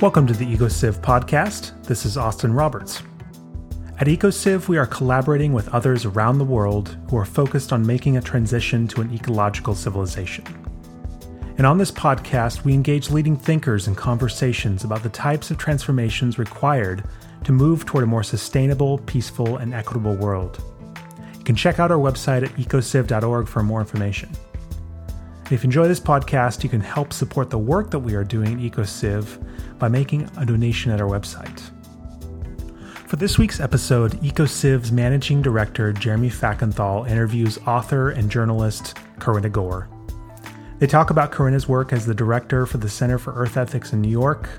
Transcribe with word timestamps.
Welcome 0.00 0.28
to 0.28 0.32
the 0.32 0.46
EcoCiv 0.46 1.00
podcast. 1.00 1.82
This 1.82 2.06
is 2.06 2.16
Austin 2.16 2.52
Roberts. 2.52 3.02
At 3.98 4.06
EcoCiv, 4.06 4.68
we 4.68 4.78
are 4.78 4.86
collaborating 4.86 5.52
with 5.52 5.68
others 5.70 6.04
around 6.04 6.38
the 6.38 6.44
world 6.44 6.96
who 7.10 7.16
are 7.16 7.24
focused 7.24 7.72
on 7.72 7.84
making 7.84 8.16
a 8.16 8.20
transition 8.20 8.86
to 8.88 9.00
an 9.00 9.12
ecological 9.12 9.74
civilization. 9.74 10.44
And 11.56 11.66
on 11.66 11.78
this 11.78 11.90
podcast, 11.90 12.62
we 12.62 12.74
engage 12.74 13.10
leading 13.10 13.36
thinkers 13.36 13.88
in 13.88 13.96
conversations 13.96 14.84
about 14.84 15.02
the 15.02 15.08
types 15.08 15.50
of 15.50 15.58
transformations 15.58 16.38
required 16.38 17.02
to 17.42 17.50
move 17.50 17.84
toward 17.84 18.04
a 18.04 18.06
more 18.06 18.22
sustainable, 18.22 18.98
peaceful, 18.98 19.56
and 19.56 19.74
equitable 19.74 20.14
world. 20.14 20.62
You 21.36 21.44
can 21.44 21.56
check 21.56 21.80
out 21.80 21.90
our 21.90 21.98
website 21.98 22.44
at 22.44 22.50
ecociv.org 22.50 23.48
for 23.48 23.64
more 23.64 23.80
information. 23.80 24.28
And 25.48 25.54
if 25.54 25.64
you 25.64 25.68
enjoy 25.68 25.88
this 25.88 25.98
podcast, 25.98 26.62
you 26.62 26.68
can 26.68 26.82
help 26.82 27.10
support 27.10 27.48
the 27.48 27.56
work 27.56 27.90
that 27.92 28.00
we 28.00 28.14
are 28.14 28.22
doing 28.22 28.52
at 28.52 28.70
EcoCiv 28.70 29.78
by 29.78 29.88
making 29.88 30.28
a 30.36 30.44
donation 30.44 30.92
at 30.92 31.00
our 31.00 31.08
website. 31.08 31.70
For 33.06 33.16
this 33.16 33.38
week's 33.38 33.58
episode, 33.58 34.12
EcoCiv's 34.20 34.92
managing 34.92 35.40
director 35.40 35.94
Jeremy 35.94 36.28
Fackenthal 36.28 37.08
interviews 37.08 37.56
author 37.66 38.10
and 38.10 38.30
journalist 38.30 38.98
Karenna 39.20 39.50
Gore. 39.50 39.88
They 40.80 40.86
talk 40.86 41.08
about 41.08 41.32
Karenna's 41.32 41.66
work 41.66 41.94
as 41.94 42.04
the 42.04 42.14
director 42.14 42.66
for 42.66 42.76
the 42.76 42.90
Center 42.90 43.16
for 43.16 43.32
Earth 43.32 43.56
Ethics 43.56 43.94
in 43.94 44.02
New 44.02 44.10
York, 44.10 44.50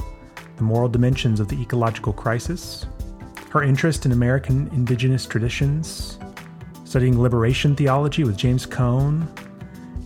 the 0.58 0.64
moral 0.64 0.90
dimensions 0.90 1.40
of 1.40 1.50
the 1.50 1.62
ecological 1.62 2.14
crisis, 2.14 2.88
her 3.52 3.62
interest 3.62 4.08
in 4.08 4.12
American 4.12 4.68
indigenous 4.74 5.28
traditions, 5.28 6.18
studying 6.84 7.22
liberation 7.22 7.76
theology 7.76 8.24
with 8.24 8.36
James 8.36 8.66
Cone, 8.66 9.32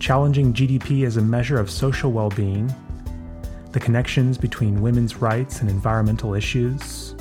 challenging 0.04 0.54
GDP 0.54 1.06
as 1.06 1.16
a 1.16 1.22
measure 1.22 1.58
of 1.58 1.72
social 1.72 2.12
well 2.12 2.30
being, 2.30 2.68
the 3.72 3.80
connections 3.80 4.38
between 4.38 4.82
women's 4.82 5.16
rights 5.16 5.62
and 5.62 5.70
environmental 5.70 6.34
issues, 6.34 7.16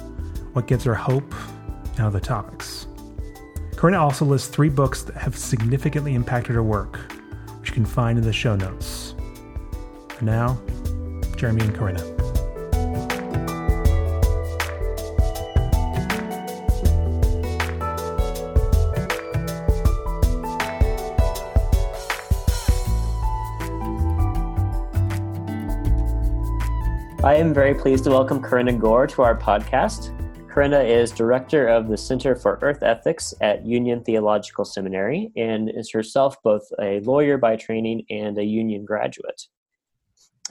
what 0.55 0.67
gives 0.67 0.83
her 0.83 0.95
hope, 0.95 1.33
and 1.93 2.01
other 2.01 2.19
topics. 2.19 2.89
Karenna 3.77 4.01
also 4.01 4.25
lists 4.25 4.49
three 4.49 4.69
books 4.69 5.05
that 5.05 5.15
have 5.15 5.37
significantly 5.39 6.17
impacted 6.17 6.57
her 6.57 6.63
work, 6.63 6.97
which 7.61 7.69
you 7.69 7.75
can 7.75 7.87
find 7.87 8.19
in 8.19 8.25
the 8.25 8.33
show 8.33 8.57
notes. 8.57 9.15
For 10.09 10.25
now, 10.25 10.61
Jeremy 11.37 11.63
and 11.63 11.77
Karenna. 11.77 12.12
I 27.33 27.37
am 27.37 27.55
very 27.55 27.75
pleased 27.75 28.05
to 28.05 28.11
welcome 28.11 28.43
Karenna 28.43 28.79
Gore 28.79 29.07
to 29.07 29.23
our 29.23 29.35
podcast. 29.35 30.13
Karenna 30.51 30.87
is 30.87 31.11
director 31.11 31.67
of 31.67 31.89
the 31.89 31.97
Center 31.97 32.37
for 32.37 32.59
Earth 32.61 32.83
Ethics 32.83 33.33
at 33.41 33.65
Union 33.65 34.05
Theological 34.05 34.67
Seminary 34.67 35.33
and 35.35 35.71
is 35.71 35.91
herself 35.91 36.37
both 36.43 36.61
a 36.79 37.01
lawyer 37.01 37.39
by 37.39 37.57
training 37.57 38.05
and 38.11 38.37
a 38.37 38.45
Union 38.45 38.85
graduate. 38.85 39.47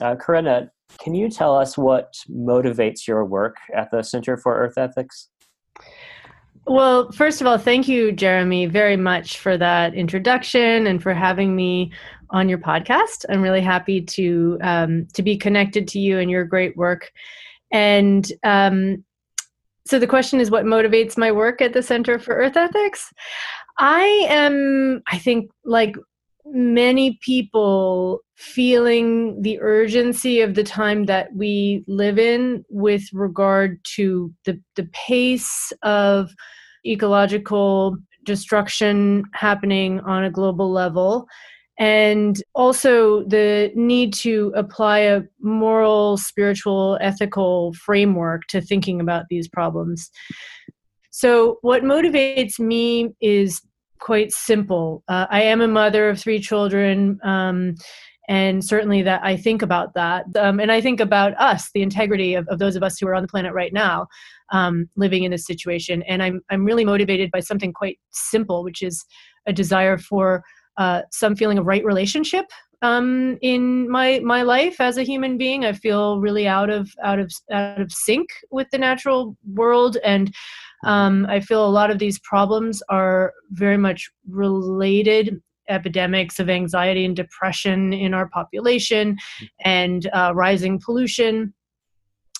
Uh, 0.00 0.16
Karenna, 0.16 0.70
can 0.98 1.14
you 1.14 1.30
tell 1.30 1.56
us 1.56 1.78
what 1.78 2.14
motivates 2.28 3.06
your 3.06 3.24
work 3.24 3.58
at 3.72 3.92
the 3.92 4.02
Center 4.02 4.36
for 4.36 4.56
Earth 4.56 4.76
Ethics? 4.76 5.28
Well, 6.66 7.10
first 7.12 7.40
of 7.40 7.46
all, 7.46 7.58
thank 7.58 7.88
you, 7.88 8.12
Jeremy, 8.12 8.66
very 8.66 8.96
much 8.96 9.38
for 9.38 9.56
that 9.58 9.94
introduction 9.94 10.86
and 10.86 11.02
for 11.02 11.12
having 11.12 11.56
me 11.56 11.92
on 12.30 12.48
your 12.48 12.58
podcast. 12.58 13.24
I'm 13.28 13.42
really 13.42 13.60
happy 13.60 14.00
to 14.00 14.58
um, 14.62 15.06
to 15.14 15.22
be 15.22 15.36
connected 15.36 15.88
to 15.88 15.98
you 15.98 16.18
and 16.18 16.30
your 16.30 16.44
great 16.44 16.76
work. 16.76 17.12
And 17.72 18.30
um, 18.44 19.04
so 19.86 19.98
the 19.98 20.06
question 20.06 20.40
is, 20.40 20.50
what 20.50 20.64
motivates 20.64 21.18
my 21.18 21.32
work 21.32 21.60
at 21.60 21.72
the 21.72 21.82
Center 21.82 22.18
for 22.18 22.34
Earth 22.34 22.56
Ethics? 22.56 23.12
I 23.78 24.26
am, 24.28 25.02
I 25.08 25.18
think, 25.18 25.50
like 25.64 25.96
many 26.44 27.18
people 27.22 28.20
feeling 28.36 29.40
the 29.42 29.60
urgency 29.60 30.40
of 30.40 30.54
the 30.54 30.64
time 30.64 31.04
that 31.06 31.34
we 31.34 31.84
live 31.86 32.18
in 32.18 32.64
with 32.68 33.04
regard 33.12 33.78
to 33.84 34.32
the, 34.44 34.60
the 34.76 34.88
pace 34.92 35.72
of 35.82 36.30
ecological 36.84 37.96
destruction 38.24 39.24
happening 39.34 40.00
on 40.00 40.24
a 40.24 40.30
global 40.30 40.70
level 40.70 41.26
and 41.78 42.42
also 42.54 43.24
the 43.24 43.72
need 43.74 44.12
to 44.12 44.52
apply 44.54 44.98
a 44.98 45.22
moral, 45.40 46.16
spiritual, 46.16 46.98
ethical 47.00 47.72
framework 47.74 48.42
to 48.48 48.60
thinking 48.60 49.00
about 49.00 49.24
these 49.30 49.48
problems. 49.48 50.10
So, 51.10 51.58
what 51.62 51.82
motivates 51.82 52.58
me 52.58 53.14
is 53.20 53.60
quite 54.02 54.32
simple. 54.32 55.04
Uh, 55.06 55.26
I 55.30 55.42
am 55.42 55.60
a 55.60 55.68
mother 55.68 56.08
of 56.10 56.18
three 56.18 56.40
children. 56.40 57.18
Um, 57.22 57.76
and 58.28 58.64
certainly 58.64 59.02
that 59.02 59.20
i 59.24 59.36
think 59.36 59.62
about 59.62 59.94
that 59.94 60.24
um, 60.36 60.60
and 60.60 60.70
i 60.70 60.80
think 60.80 61.00
about 61.00 61.32
us 61.40 61.70
the 61.74 61.82
integrity 61.82 62.34
of, 62.34 62.46
of 62.46 62.60
those 62.60 62.76
of 62.76 62.82
us 62.84 62.96
who 62.96 63.08
are 63.08 63.16
on 63.16 63.22
the 63.22 63.28
planet 63.28 63.52
right 63.52 63.72
now 63.72 64.06
um, 64.52 64.88
living 64.96 65.24
in 65.24 65.32
this 65.32 65.44
situation 65.44 66.04
and 66.04 66.22
I'm, 66.22 66.40
I'm 66.48 66.64
really 66.64 66.84
motivated 66.84 67.32
by 67.32 67.40
something 67.40 67.72
quite 67.72 67.98
simple 68.12 68.62
which 68.62 68.80
is 68.80 69.04
a 69.46 69.52
desire 69.52 69.98
for 69.98 70.44
uh, 70.76 71.02
some 71.10 71.34
feeling 71.34 71.58
of 71.58 71.66
right 71.66 71.84
relationship 71.84 72.46
um, 72.82 73.38
in 73.40 73.88
my 73.88 74.20
my 74.20 74.42
life 74.42 74.80
as 74.80 74.98
a 74.98 75.04
human 75.04 75.38
being. 75.38 75.64
I 75.64 75.72
feel 75.72 76.20
really 76.20 76.46
out 76.48 76.68
of 76.68 76.90
out 77.02 77.18
of 77.18 77.32
out 77.50 77.80
of 77.80 77.92
sync 77.92 78.28
with 78.50 78.68
the 78.70 78.78
natural 78.78 79.36
world, 79.54 79.96
and 80.04 80.34
um, 80.84 81.26
I 81.28 81.40
feel 81.40 81.66
a 81.66 81.68
lot 81.68 81.90
of 81.90 81.98
these 81.98 82.18
problems 82.20 82.82
are 82.88 83.32
very 83.50 83.76
much 83.76 84.10
related 84.28 85.40
epidemics 85.68 86.40
of 86.40 86.50
anxiety 86.50 87.04
and 87.04 87.14
depression 87.14 87.92
in 87.92 88.14
our 88.14 88.28
population, 88.28 89.16
and 89.64 90.08
uh, 90.12 90.32
rising 90.34 90.80
pollution 90.84 91.54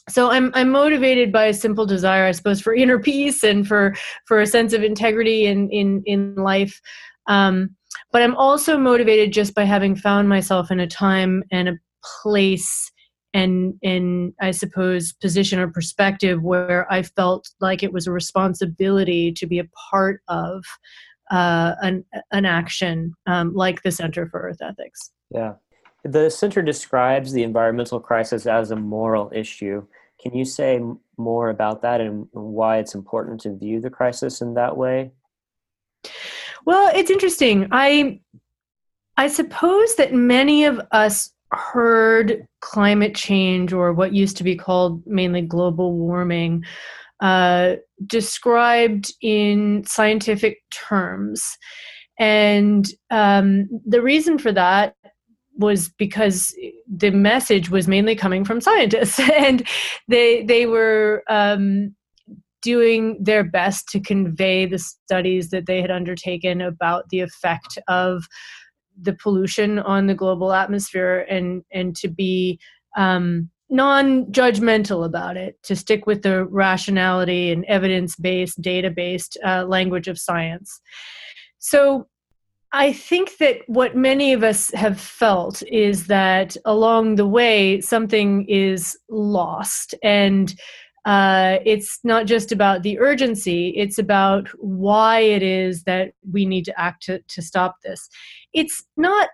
so 0.09 0.31
I'm 0.31 0.51
I'm 0.55 0.71
motivated 0.71 1.33
by 1.33 1.47
a 1.47 1.55
simple 1.55 1.87
desire, 1.87 2.27
I 2.27 2.33
suppose, 2.33 2.61
for 2.61 2.75
inner 2.75 2.99
peace 3.11 3.43
and 3.43 3.67
for 3.67 3.95
for 4.27 4.41
a 4.41 4.47
sense 4.47 4.73
of 4.73 4.83
integrity 4.83 5.47
in 5.47 5.71
in 5.71 6.03
in 6.07 6.35
life. 6.35 6.81
Um, 7.29 7.77
but 8.11 8.23
I'm 8.23 8.35
also 8.37 8.79
motivated 8.79 9.33
just 9.33 9.55
by 9.55 9.65
having 9.65 9.97
found 9.97 10.29
myself 10.29 10.71
in 10.71 10.81
a 10.81 10.87
time 10.87 11.45
and 11.51 11.69
a 11.69 11.79
place 12.23 12.92
and 13.35 13.75
in 13.83 14.35
I 14.41 14.51
suppose 14.51 15.13
position 15.13 15.59
or 15.59 15.69
perspective 15.69 16.43
where 16.43 16.91
I 16.93 17.03
felt 17.03 17.51
like 17.61 17.83
it 17.83 17.93
was 17.93 18.07
a 18.07 18.13
responsibility 18.13 19.33
to 19.33 19.47
be 19.47 19.59
a 19.59 19.69
part 19.91 20.23
of 20.29 20.65
uh, 21.31 21.75
an 21.81 22.05
an 22.31 22.45
action 22.45 23.15
um, 23.27 23.55
like 23.55 23.83
the 23.83 23.91
Center 23.91 24.29
for 24.29 24.41
Earth 24.41 24.61
Ethics. 24.61 25.11
Yeah, 25.31 25.55
the 26.05 26.31
center 26.31 26.63
describes 26.63 27.33
the 27.33 27.43
environmental 27.43 28.01
crisis 28.01 28.47
as 28.47 28.71
a 28.71 28.77
moral 28.77 29.31
issue. 29.35 29.87
Can 30.21 30.35
you 30.35 30.45
say 30.45 30.81
more 31.17 31.49
about 31.49 31.83
that 31.83 32.01
and 32.01 32.27
why 32.33 32.79
it's 32.79 32.95
important 32.95 33.41
to 33.41 33.57
view 33.57 33.81
the 33.81 33.91
crisis 33.91 34.41
in 34.41 34.55
that 34.55 34.77
way? 34.77 35.13
Well, 36.65 36.91
it's 36.95 37.11
interesting. 37.11 37.69
I 37.73 38.21
I 39.17 39.29
suppose 39.29 39.97
that 39.97 40.13
many 40.13 40.65
of 40.65 40.81
us 40.91 41.31
heard 41.53 42.47
climate 42.61 43.15
change 43.15 43.73
or 43.73 43.93
what 43.93 44.15
used 44.15 44.37
to 44.39 44.45
be 44.45 44.57
called 44.57 45.03
mainly 45.07 45.43
global 45.43 45.97
warming 45.97 46.65
uh, 47.21 47.77
described 48.07 49.13
in 49.21 49.85
scientific 49.87 50.59
terms. 50.71 51.57
And 52.19 52.89
um, 53.11 53.69
the 53.87 54.03
reason 54.03 54.39
for 54.39 54.53
that 54.53 54.95
was 55.57 55.91
because 55.99 56.55
the 56.89 57.11
message 57.11 57.71
was 57.71 57.87
mainly 57.87 58.17
coming 58.17 58.45
from 58.45 58.61
scientists 58.61 59.21
and 59.39 59.67
they 60.09 60.43
they 60.45 60.67
were 60.67 61.23
um, 61.29 61.95
doing 62.63 63.19
their 63.23 63.45
best 63.45 63.89
to 63.89 64.01
convey 64.01 64.67
the 64.67 64.79
studies 64.79 65.51
that 65.51 65.67
they 65.67 65.83
had 65.83 65.91
undertaken 65.91 66.61
about 66.61 67.09
the 67.11 67.21
effect 67.21 67.79
of 67.89 68.25
the 69.01 69.13
pollution 69.15 69.79
on 69.79 70.07
the 70.07 70.15
global 70.15 70.53
atmosphere 70.53 71.27
and 71.29 71.65
and 71.73 71.97
to 71.97 72.09
be 72.09 72.59
um, 72.97 73.49
non-judgmental 73.71 75.05
about 75.05 75.37
it 75.37 75.63
to 75.63 75.75
stick 75.75 76.07
with 76.07 76.23
the 76.23 76.45
rationality 76.47 77.51
and 77.51 77.65
evidence-based 77.65 78.61
data-based 78.61 79.39
uh, 79.45 79.65
language 79.65 80.09
of 80.09 80.19
science 80.19 80.81
so 81.59 82.07
i 82.73 82.93
think 82.93 83.39
that 83.39 83.57
what 83.69 83.97
many 83.97 84.35
of 84.35 84.43
us 84.43 84.71
have 84.75 85.01
felt 85.01 85.63
is 85.69 86.07
that 86.07 86.57
along 86.67 87.15
the 87.15 87.27
way 87.27 87.81
something 87.81 88.45
is 88.47 88.99
lost 89.09 89.95
and 90.03 90.55
uh, 91.05 91.59
it's 91.65 91.99
not 92.05 92.27
just 92.27 92.53
about 92.53 92.83
the 92.83 92.99
urgency, 93.01 93.71
it's 93.71 93.99
about 93.99 94.49
why 94.59 95.19
it 95.19 95.43
is 95.43 95.83
that 95.83 96.13
we 96.31 96.47
need 96.47 96.65
to 96.65 96.81
act 96.81 97.03
to, 97.03 97.19
to 97.29 97.43
stop 97.43 97.77
this. 97.83 98.09
It's 98.53 98.85
not 98.97 99.29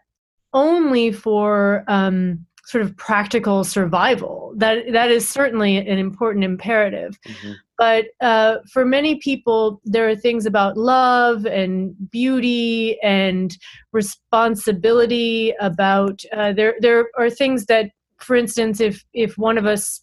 only 0.53 1.13
for 1.13 1.85
um, 1.89 2.47
sort 2.69 2.85
of 2.85 2.95
practical 2.99 3.65
survival. 3.65 4.53
That 4.57 4.93
that 4.93 5.11
is 5.11 5.29
certainly 5.29 5.79
an 5.79 5.99
important 5.99 6.45
imperative. 6.45 7.19
Mm-hmm. 7.27 7.53
But 7.79 8.07
uh, 8.21 8.57
for 8.73 8.85
many 8.85 9.17
people, 9.17 9.81
there 9.85 10.09
are 10.09 10.17
things 10.17 10.47
about 10.47 10.77
love 10.77 11.47
and 11.47 11.95
beauty 12.11 13.01
and 13.03 13.57
responsibility. 13.93 15.55
About 15.61 16.23
uh, 16.37 16.53
there 16.53 16.75
there 16.81 17.09
are 17.19 17.31
things 17.31 17.67
that, 17.67 17.91
for 18.19 18.37
instance, 18.37 18.81
if 18.81 19.03
if 19.15 19.39
one 19.39 19.57
of 19.57 19.65
us 19.65 20.01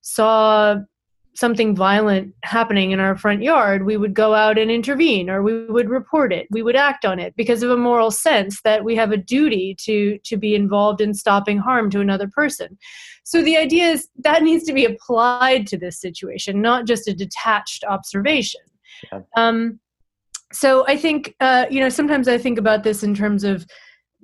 saw 0.00 0.76
something 1.38 1.76
violent 1.76 2.34
happening 2.42 2.90
in 2.90 2.98
our 2.98 3.16
front 3.16 3.44
yard, 3.44 3.86
we 3.86 3.96
would 3.96 4.12
go 4.12 4.34
out 4.34 4.58
and 4.58 4.72
intervene 4.72 5.30
or 5.30 5.40
we 5.40 5.66
would 5.66 5.88
report 5.88 6.32
it. 6.32 6.48
We 6.50 6.64
would 6.64 6.74
act 6.74 7.04
on 7.04 7.20
it 7.20 7.32
because 7.36 7.62
of 7.62 7.70
a 7.70 7.76
moral 7.76 8.10
sense 8.10 8.60
that 8.62 8.82
we 8.82 8.96
have 8.96 9.12
a 9.12 9.16
duty 9.16 9.76
to 9.82 10.18
to 10.24 10.36
be 10.36 10.56
involved 10.56 11.00
in 11.00 11.14
stopping 11.14 11.58
harm 11.58 11.90
to 11.90 12.00
another 12.00 12.26
person. 12.26 12.76
So 13.22 13.40
the 13.40 13.56
idea 13.56 13.84
is 13.84 14.08
that 14.24 14.42
needs 14.42 14.64
to 14.64 14.72
be 14.72 14.84
applied 14.84 15.68
to 15.68 15.78
this 15.78 16.00
situation, 16.00 16.60
not 16.60 16.86
just 16.86 17.06
a 17.06 17.14
detached 17.14 17.84
observation. 17.84 18.62
Yeah. 19.12 19.20
Um, 19.36 19.78
so 20.52 20.84
I 20.88 20.96
think 20.96 21.36
uh, 21.38 21.66
you 21.70 21.78
know 21.78 21.88
sometimes 21.88 22.26
I 22.26 22.38
think 22.38 22.58
about 22.58 22.82
this 22.82 23.04
in 23.04 23.14
terms 23.14 23.44
of 23.44 23.64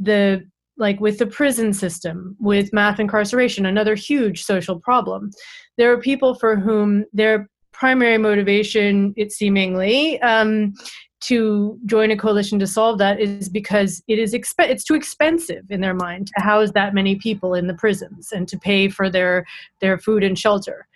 the 0.00 0.44
like 0.76 1.00
with 1.00 1.18
the 1.18 1.26
prison 1.26 1.72
system, 1.72 2.36
with 2.40 2.72
mass 2.72 2.98
incarceration, 2.98 3.66
another 3.66 3.94
huge 3.94 4.42
social 4.42 4.78
problem. 4.78 5.30
There 5.76 5.92
are 5.92 6.00
people 6.00 6.34
for 6.34 6.56
whom 6.56 7.04
their 7.12 7.48
primary 7.72 8.18
motivation, 8.18 9.14
it 9.16 9.32
seemingly, 9.32 10.20
um, 10.20 10.74
to 11.20 11.78
join 11.86 12.10
a 12.10 12.16
coalition 12.16 12.58
to 12.58 12.66
solve 12.66 12.98
that 12.98 13.18
is 13.18 13.48
because 13.48 14.02
it 14.08 14.18
is 14.18 14.34
exp- 14.34 14.68
it's 14.68 14.84
too 14.84 14.94
expensive 14.94 15.64
in 15.70 15.80
their 15.80 15.94
mind 15.94 16.26
to 16.26 16.42
house 16.42 16.70
that 16.74 16.92
many 16.92 17.16
people 17.16 17.54
in 17.54 17.66
the 17.66 17.74
prisons 17.74 18.30
and 18.30 18.46
to 18.46 18.58
pay 18.58 18.88
for 18.88 19.08
their 19.08 19.46
their 19.80 19.98
food 19.98 20.22
and 20.22 20.38
shelter. 20.38 20.86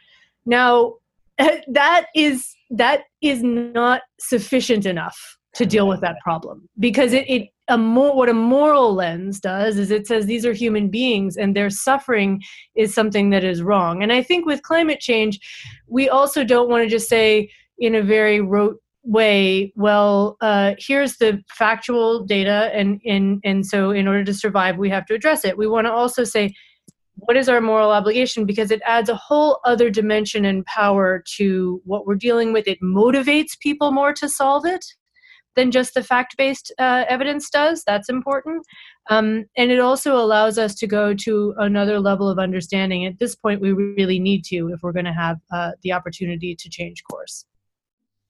Now, 0.44 0.94
that 1.38 2.06
is 2.14 2.54
that 2.70 3.04
is 3.22 3.42
not 3.42 4.02
sufficient 4.20 4.84
enough 4.84 5.38
to 5.54 5.64
deal 5.64 5.88
with 5.88 6.00
that 6.02 6.16
problem 6.22 6.68
because 6.78 7.12
it, 7.14 7.28
it 7.28 7.48
a 7.68 7.76
more 7.78 8.14
what 8.14 8.28
a 8.28 8.34
moral 8.34 8.94
lens 8.94 9.40
does 9.40 9.76
is 9.76 9.90
it 9.90 10.06
says 10.06 10.26
these 10.26 10.46
are 10.46 10.52
human 10.52 10.88
beings 10.88 11.36
and 11.36 11.54
their 11.54 11.70
suffering 11.70 12.42
is 12.74 12.94
something 12.94 13.30
that 13.30 13.44
is 13.44 13.62
wrong. 13.62 14.02
And 14.02 14.12
i 14.12 14.22
think 14.22 14.46
with 14.46 14.62
climate 14.62 15.00
change 15.00 15.38
we 15.86 16.08
also 16.08 16.44
don't 16.44 16.68
want 16.68 16.84
to 16.84 16.90
just 16.90 17.08
say 17.08 17.50
in 17.78 17.94
a 17.94 18.02
very 18.02 18.40
rote 18.40 18.78
way 19.04 19.72
well 19.76 20.36
uh, 20.40 20.74
here's 20.78 21.16
the 21.16 21.42
factual 21.48 22.24
data 22.24 22.70
and, 22.74 23.00
and 23.06 23.40
and 23.44 23.64
so 23.64 23.90
in 23.90 24.06
order 24.06 24.24
to 24.24 24.34
survive 24.34 24.76
we 24.76 24.90
have 24.90 25.06
to 25.06 25.14
address 25.14 25.44
it. 25.44 25.56
We 25.56 25.66
want 25.66 25.86
to 25.86 25.92
also 25.92 26.24
say 26.24 26.54
what 27.20 27.36
is 27.36 27.48
our 27.48 27.60
moral 27.60 27.90
obligation? 27.90 28.44
Because 28.46 28.70
it 28.70 28.80
adds 28.86 29.08
a 29.08 29.16
whole 29.16 29.58
other 29.64 29.90
dimension 29.90 30.44
and 30.44 30.64
power 30.66 31.22
to 31.36 31.82
what 31.84 32.06
we're 32.06 32.14
dealing 32.14 32.52
with. 32.52 32.68
It 32.68 32.80
motivates 32.80 33.58
people 33.58 33.90
more 33.90 34.12
to 34.12 34.28
solve 34.28 34.64
it 34.64 34.84
than 35.58 35.72
just 35.72 35.92
the 35.92 36.04
fact 36.04 36.36
based 36.38 36.72
uh, 36.78 37.04
evidence 37.08 37.50
does. 37.50 37.82
That's 37.84 38.08
important. 38.08 38.64
Um, 39.10 39.46
and 39.56 39.72
it 39.72 39.80
also 39.80 40.16
allows 40.16 40.56
us 40.56 40.76
to 40.76 40.86
go 40.86 41.12
to 41.14 41.54
another 41.58 41.98
level 41.98 42.28
of 42.28 42.38
understanding. 42.38 43.06
At 43.06 43.18
this 43.18 43.34
point, 43.34 43.60
we 43.60 43.72
really 43.72 44.20
need 44.20 44.44
to 44.44 44.70
if 44.72 44.80
we're 44.82 44.92
going 44.92 45.04
to 45.06 45.12
have 45.12 45.38
uh, 45.52 45.72
the 45.82 45.92
opportunity 45.92 46.54
to 46.54 46.70
change 46.70 47.02
course. 47.10 47.44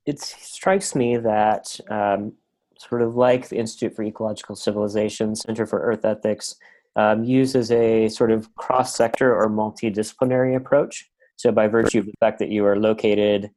It 0.07 0.21
strikes 0.21 0.95
me 0.95 1.19
that, 1.19 1.79
um, 1.91 2.33
sort 2.79 3.03
of 3.03 3.15
like 3.15 3.51
the 3.51 3.59
Institute 3.59 3.95
for 3.95 4.05
Ecological 4.05 4.57
Civilization, 4.57 5.37
Center 5.37 5.67
for 5.67 5.81
Earth 5.81 6.07
Ethics, 6.07 6.55
um, 6.97 7.25
uses 7.25 7.71
a 7.71 8.09
sort 8.09 8.31
of 8.31 8.55
cross 8.55 8.95
sector 8.95 9.37
or 9.37 9.51
multidisciplinary 9.51 10.57
approach. 10.57 11.11
So, 11.37 11.53
by 11.53 11.69
virtue 11.69 11.99
of 11.99 12.07
the 12.07 12.15
fact 12.21 12.39
that 12.39 12.49
you 12.49 12.65
are 12.65 12.79
located 12.79 13.51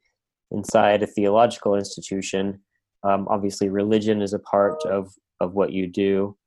inside 0.51 1.03
a 1.03 1.07
theological 1.07 1.75
institution, 1.75 2.59
um, 3.03 3.27
obviously, 3.29 3.69
religion 3.69 4.21
is 4.21 4.33
a 4.33 4.39
part 4.39 4.83
of, 4.85 5.13
of 5.39 5.53
what 5.53 5.71
you 5.71 5.87
do. 5.87 6.37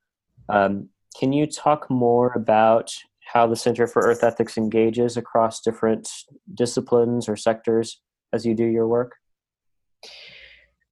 Um, 0.48 0.88
can 1.18 1.32
you 1.32 1.46
talk 1.46 1.90
more 1.90 2.32
about 2.34 2.92
how 3.24 3.46
the 3.46 3.56
Center 3.56 3.86
for 3.86 4.02
Earth 4.02 4.22
Ethics 4.22 4.58
engages 4.58 5.16
across 5.16 5.60
different 5.60 6.08
disciplines 6.52 7.28
or 7.28 7.36
sectors 7.36 8.00
as 8.32 8.44
you 8.44 8.54
do 8.54 8.64
your 8.64 8.86
work? 8.86 9.16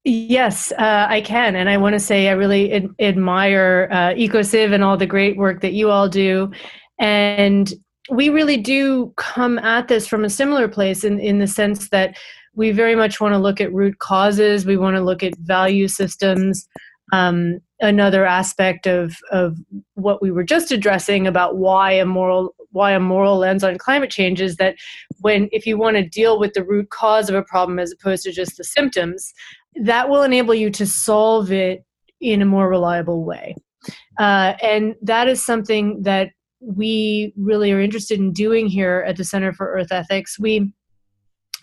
Yes, 0.05 0.73
uh, 0.73 1.07
I 1.09 1.21
can. 1.21 1.55
And 1.55 1.69
I 1.69 1.77
want 1.77 1.93
to 1.93 2.01
say 2.01 2.29
I 2.29 2.33
really 2.33 2.73
ad- 2.73 2.91
admire 2.99 3.89
uh, 3.93 4.15
EcoCiv 4.15 4.73
and 4.73 4.83
all 4.83 4.97
the 4.97 5.07
great 5.07 5.37
work 5.37 5.61
that 5.61 5.75
you 5.75 5.91
all 5.91 6.09
do. 6.09 6.51
And 6.99 7.73
we 8.11 8.31
really 8.31 8.57
do 8.57 9.13
come 9.17 9.59
at 9.61 9.87
this 9.87 10.09
from 10.09 10.25
a 10.25 10.31
similar 10.31 10.67
place 10.67 11.05
in, 11.05 11.21
in 11.21 11.39
the 11.39 11.47
sense 11.47 11.89
that 11.91 12.19
we 12.55 12.71
very 12.71 12.95
much 12.95 13.21
want 13.21 13.33
to 13.33 13.39
look 13.39 13.61
at 13.61 13.73
root 13.73 13.99
causes. 13.99 14.67
We 14.67 14.77
want 14.77 14.97
to 14.97 15.03
look 15.03 15.23
at 15.23 15.37
value 15.39 15.89
systems. 15.89 16.69
Um, 17.13 17.59
another 17.81 18.25
aspect 18.25 18.87
of 18.87 19.17
of 19.31 19.59
what 19.95 20.23
we 20.23 20.31
were 20.31 20.45
just 20.45 20.71
addressing 20.71 21.27
about 21.27 21.57
why 21.57 21.93
a 21.93 22.07
moral 22.07 22.55
why 22.71 22.93
a 22.93 23.01
moral 23.01 23.39
lens 23.39 23.63
on 23.63 23.77
climate 23.77 24.11
change 24.11 24.41
is 24.41 24.57
that 24.57 24.77
when 25.21 25.49
if 25.53 25.67
you 25.67 25.77
want 25.77 25.97
to 25.97 26.09
deal 26.09 26.39
with 26.39 26.55
the 26.55 26.65
root 26.65 26.89
cause 26.91 27.29
of 27.29 27.35
a 27.35 27.43
problem 27.43 27.79
as 27.79 27.93
opposed 27.93 28.23
to 28.23 28.33
just 28.33 28.57
the 28.57 28.65
symptoms, 28.65 29.35
that 29.83 30.09
will 30.09 30.23
enable 30.23 30.55
you 30.55 30.71
to 30.71 30.87
solve 30.87 31.53
it 31.53 31.85
in 32.21 32.41
a 32.41 32.47
more 32.47 32.69
reliable 32.69 33.25
way. 33.25 33.55
Uh, 34.19 34.55
and 34.63 34.95
that 35.03 35.29
is 35.29 35.45
something 35.45 36.03
that 36.03 36.31
we 36.61 37.33
really 37.37 37.73
are 37.73 37.81
interested 37.81 38.21
in 38.21 38.33
doing 38.33 38.69
here 38.69 39.05
at 39.07 39.17
the 39.17 39.25
Center 39.25 39.53
for 39.53 39.73
Earth 39.73 39.91
Ethics. 39.91 40.39
We 40.39 40.73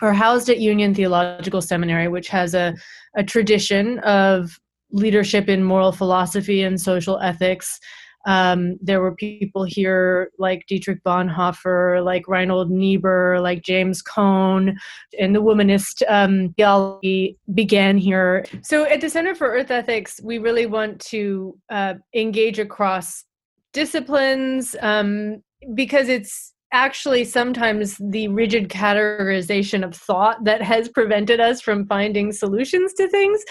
are 0.00 0.12
housed 0.12 0.48
at 0.48 0.60
Union 0.60 0.94
Theological 0.94 1.60
Seminary, 1.60 2.08
which 2.08 2.28
has 2.28 2.54
a, 2.54 2.74
a 3.16 3.24
tradition 3.24 3.98
of 4.00 4.58
leadership 4.92 5.48
in 5.48 5.62
moral 5.62 5.92
philosophy 5.92 6.62
and 6.62 6.80
social 6.80 7.18
ethics. 7.20 7.78
Um, 8.26 8.76
there 8.82 9.00
were 9.00 9.14
people 9.14 9.64
here 9.64 10.30
like 10.38 10.66
Dietrich 10.66 11.02
Bonhoeffer, 11.04 12.04
like 12.04 12.28
Reinhold 12.28 12.70
Niebuhr, 12.70 13.40
like 13.40 13.62
James 13.62 14.02
Cone, 14.02 14.76
and 15.18 15.34
the 15.34 15.42
womanist 15.42 16.02
um, 16.08 16.52
theology 16.56 17.38
began 17.54 17.96
here. 17.96 18.44
So 18.62 18.84
at 18.84 19.00
the 19.00 19.08
Center 19.08 19.34
for 19.34 19.48
Earth 19.48 19.70
Ethics, 19.70 20.20
we 20.22 20.38
really 20.38 20.66
want 20.66 21.00
to 21.06 21.58
uh, 21.70 21.94
engage 22.14 22.58
across 22.58 23.24
disciplines 23.72 24.76
um, 24.82 25.42
because 25.74 26.08
it's 26.08 26.52
actually 26.72 27.24
sometimes 27.24 27.96
the 27.98 28.28
rigid 28.28 28.68
categorization 28.68 29.84
of 29.84 29.94
thought 29.94 30.44
that 30.44 30.62
has 30.62 30.88
prevented 30.88 31.40
us 31.40 31.60
from 31.60 31.86
finding 31.86 32.32
solutions 32.32 32.92
to 32.94 33.08
things. 33.08 33.42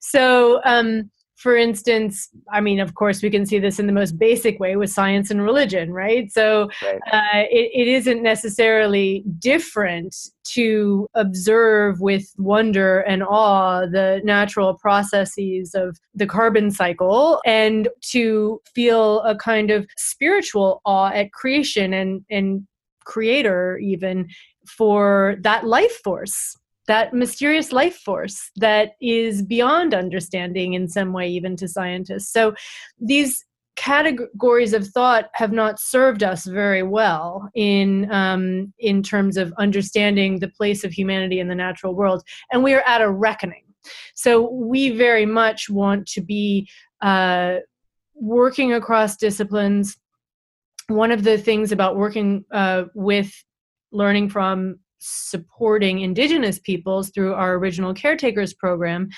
So, 0.00 0.60
um, 0.64 1.10
for 1.38 1.56
instance, 1.56 2.28
I 2.52 2.60
mean, 2.60 2.80
of 2.80 2.96
course, 2.96 3.22
we 3.22 3.30
can 3.30 3.46
see 3.46 3.60
this 3.60 3.78
in 3.78 3.86
the 3.86 3.92
most 3.92 4.18
basic 4.18 4.58
way 4.58 4.74
with 4.74 4.90
science 4.90 5.30
and 5.30 5.40
religion, 5.40 5.92
right? 5.92 6.30
So 6.32 6.68
right. 6.82 6.98
Uh, 7.12 7.44
it, 7.48 7.70
it 7.72 7.86
isn't 7.86 8.24
necessarily 8.24 9.22
different 9.38 10.16
to 10.54 11.06
observe 11.14 12.00
with 12.00 12.28
wonder 12.38 13.02
and 13.02 13.22
awe 13.22 13.86
the 13.86 14.20
natural 14.24 14.74
processes 14.74 15.76
of 15.76 15.96
the 16.12 16.26
carbon 16.26 16.72
cycle 16.72 17.40
and 17.46 17.86
to 18.10 18.60
feel 18.74 19.20
a 19.20 19.36
kind 19.36 19.70
of 19.70 19.86
spiritual 19.96 20.80
awe 20.84 21.12
at 21.12 21.30
creation 21.30 21.92
and, 21.92 22.24
and 22.28 22.66
creator, 23.04 23.78
even 23.78 24.28
for 24.66 25.36
that 25.42 25.64
life 25.64 26.00
force 26.02 26.56
that 26.88 27.14
mysterious 27.14 27.70
life 27.70 27.96
force 27.96 28.50
that 28.56 28.92
is 29.00 29.42
beyond 29.42 29.94
understanding 29.94 30.74
in 30.74 30.88
some 30.88 31.12
way, 31.12 31.28
even 31.28 31.54
to 31.56 31.68
scientists. 31.68 32.32
So 32.32 32.54
these 33.00 33.44
categories 33.76 34.72
of 34.72 34.88
thought 34.88 35.26
have 35.34 35.52
not 35.52 35.78
served 35.78 36.24
us 36.24 36.44
very 36.46 36.82
well 36.82 37.48
in 37.54 38.10
um, 38.10 38.72
in 38.80 39.02
terms 39.02 39.36
of 39.36 39.52
understanding 39.58 40.40
the 40.40 40.48
place 40.48 40.82
of 40.82 40.92
humanity 40.92 41.38
in 41.38 41.46
the 41.46 41.54
natural 41.54 41.94
world, 41.94 42.24
and 42.50 42.64
we 42.64 42.74
are 42.74 42.82
at 42.86 43.00
a 43.00 43.10
reckoning. 43.10 43.62
So 44.14 44.50
we 44.50 44.90
very 44.90 45.26
much 45.26 45.70
want 45.70 46.06
to 46.08 46.20
be 46.20 46.68
uh, 47.00 47.58
working 48.14 48.72
across 48.72 49.16
disciplines. 49.16 49.96
One 50.88 51.12
of 51.12 51.22
the 51.22 51.38
things 51.38 51.70
about 51.70 51.96
working 51.96 52.44
uh, 52.50 52.84
with 52.94 53.32
learning 53.92 54.30
from 54.30 54.80
supporting 54.98 56.00
indigenous 56.00 56.58
peoples 56.58 57.10
through 57.10 57.34
our 57.34 57.54
original 57.54 57.94
caretakers 57.94 58.52
program 58.52 59.08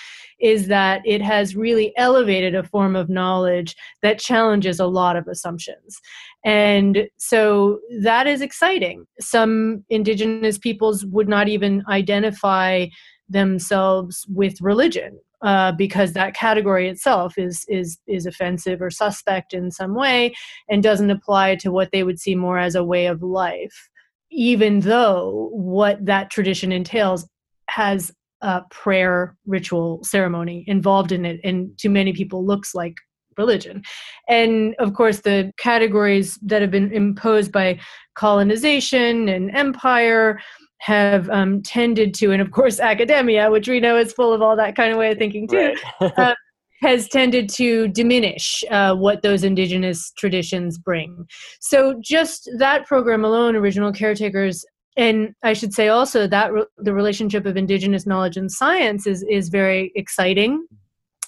is 0.41 0.69
that 0.69 1.01
it 1.05 1.23
has 1.23 1.57
really 1.57 1.93
elevated 1.97 2.55
a 2.55 2.63
form 2.63 2.97
of 2.97 3.09
knowledge 3.09 3.75
that 4.03 4.19
challenges 4.19 4.79
a 4.79 4.87
lot 4.87 5.17
of 5.17 5.27
assumptions. 5.27 6.01
And 6.45 7.09
so 7.17 7.81
that 8.03 8.27
is 8.27 8.41
exciting. 8.41 9.07
Some 9.21 9.85
indigenous 9.89 10.59
peoples 10.59 11.05
would 11.07 11.29
not 11.29 11.49
even 11.49 11.83
identify 11.89 12.87
themselves 13.29 14.27
with 14.29 14.61
religion 14.61 15.19
uh, 15.43 15.73
because 15.73 16.13
that 16.13 16.35
category 16.35 16.89
itself 16.89 17.39
is 17.39 17.65
is 17.69 17.99
is 18.07 18.27
offensive 18.27 18.83
or 18.83 18.91
suspect 18.91 19.55
in 19.55 19.71
some 19.71 19.95
way 19.95 20.35
and 20.69 20.83
doesn't 20.83 21.11
apply 21.11 21.57
to 21.57 21.71
what 21.71 21.91
they 21.93 22.03
would 22.03 22.19
see 22.19 22.35
more 22.35 22.59
as 22.59 22.75
a 22.75 22.85
way 22.85 23.07
of 23.07 23.23
life 23.23 23.89
even 24.31 24.81
though 24.81 25.51
what 25.53 26.05
that 26.05 26.31
tradition 26.31 26.73
entails 26.73 27.29
has 27.69 28.13
a 28.43 28.63
prayer 28.71 29.37
ritual 29.47 30.03
ceremony 30.03 30.65
involved 30.67 31.13
in 31.13 31.25
it 31.25 31.41
and 31.45 31.77
to 31.79 31.89
many 31.89 32.13
people 32.13 32.45
looks 32.45 32.75
like 32.75 32.95
religion 33.37 33.83
and 34.29 34.75
of 34.79 34.95
course 34.95 35.21
the 35.21 35.53
categories 35.59 36.39
that 36.43 36.63
have 36.63 36.71
been 36.71 36.91
imposed 36.93 37.53
by 37.53 37.79
colonization 38.15 39.29
and 39.29 39.51
empire 39.55 40.41
have 40.81 41.29
um, 41.29 41.63
tended 41.63 42.15
to, 42.15 42.33
and 42.33 42.43
of 42.43 42.51
course, 42.51 42.81
academia, 42.93 43.51
which 43.51 43.69
we 43.69 43.81
know 43.81 43.97
is 43.97 44.13
full 44.13 44.33
of 44.33 44.43
all 44.43 44.57
that 44.57 44.75
kind 44.75 44.93
of 44.93 44.99
way 44.99 45.13
of 45.13 45.19
thinking 45.19 45.47
too, 45.47 45.75
right. 46.01 46.19
uh, 46.19 46.35
has 46.81 47.09
tended 47.09 47.49
to 47.51 47.89
diminish 47.89 48.65
uh, 48.71 48.95
what 48.95 49.23
those 49.23 49.45
indigenous 49.45 50.13
traditions 50.17 50.79
bring. 50.79 51.27
So, 51.61 52.01
just 52.03 52.51
that 52.59 52.87
program 52.87 53.25
alone, 53.25 53.57
Original 53.57 53.93
Caretakers, 53.93 54.65
and 54.97 55.35
I 55.43 55.53
should 55.53 55.73
say 55.73 55.89
also 55.89 56.27
that 56.27 56.53
re- 56.53 56.65
the 56.79 56.95
relationship 56.95 57.47
of 57.47 57.57
indigenous 57.57 58.07
knowledge 58.07 58.37
and 58.37 58.51
science 58.51 59.07
is 59.07 59.25
is 59.29 59.49
very 59.49 59.93
exciting. 59.95 60.67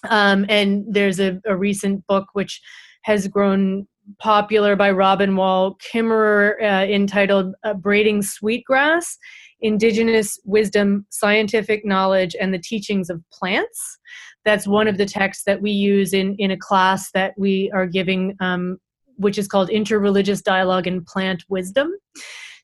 Um, 0.09 0.47
and 0.49 0.85
there's 0.89 1.21
a, 1.21 1.41
a 1.47 1.57
recent 1.57 2.05
book 2.07 2.27
which 2.33 2.61
has 3.05 3.29
grown 3.29 3.87
popular 4.19 4.75
by 4.75 4.91
Robin 4.91 5.37
Wall 5.37 5.77
Kimmerer 5.77 6.61
uh, 6.61 6.87
entitled 6.87 7.55
uh, 7.63 7.75
Braiding 7.75 8.23
Sweetgrass 8.23 9.17
Indigenous 9.63 10.39
Wisdom, 10.45 11.07
Scientific 11.11 11.85
Knowledge, 11.85 12.37
and 12.39 12.53
the 12.53 12.59
Teachings 12.59 13.09
of 13.09 13.23
Plants. 13.33 13.99
That's 14.45 14.67
one 14.67 14.89
of 14.89 14.99
the 14.99 15.07
texts 15.07 15.45
that 15.45 15.61
we 15.61 15.71
use 15.71 16.13
in, 16.13 16.35
in 16.37 16.51
a 16.51 16.57
class 16.57 17.11
that 17.13 17.35
we 17.37 17.71
are 17.73 17.87
giving, 17.87 18.37
um, 18.41 18.79
which 19.17 19.39
is 19.39 19.47
called 19.47 19.69
Interreligious 19.69 20.43
Dialogue 20.43 20.87
and 20.87 21.07
Plant 21.07 21.45
Wisdom. 21.49 21.93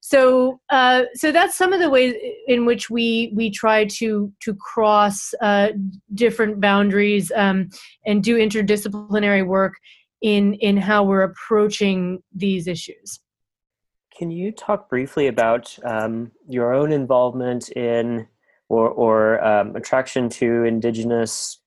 So, 0.00 0.58
uh, 0.70 1.02
so 1.14 1.32
that's 1.32 1.56
some 1.56 1.72
of 1.72 1.80
the 1.80 1.90
ways 1.90 2.14
in 2.46 2.64
which 2.64 2.88
we 2.88 3.30
we 3.34 3.50
try 3.50 3.84
to 3.84 4.32
to 4.40 4.54
cross 4.54 5.34
uh, 5.42 5.68
different 6.14 6.60
boundaries 6.60 7.30
um, 7.36 7.68
and 8.06 8.24
do 8.24 8.38
interdisciplinary 8.38 9.46
work 9.46 9.74
in 10.22 10.54
in 10.54 10.78
how 10.78 11.04
we're 11.04 11.24
approaching 11.24 12.22
these 12.34 12.66
issues. 12.66 13.20
Can 14.16 14.30
you 14.30 14.50
talk 14.50 14.88
briefly 14.88 15.26
about 15.26 15.78
um, 15.84 16.32
your 16.48 16.72
own 16.72 16.90
involvement 16.90 17.68
in 17.70 18.26
or, 18.68 18.88
or 18.88 19.44
um, 19.44 19.76
attraction 19.76 20.28
to 20.28 20.64
indigenous 20.64 21.57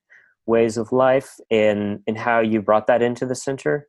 ways 0.45 0.77
of 0.77 0.91
life 0.91 1.39
and, 1.50 2.00
and 2.07 2.17
how 2.17 2.39
you 2.39 2.62
brought 2.62 2.88
that 2.88 3.01
into 3.01 3.25
the 3.25 3.36
center? 3.36 3.88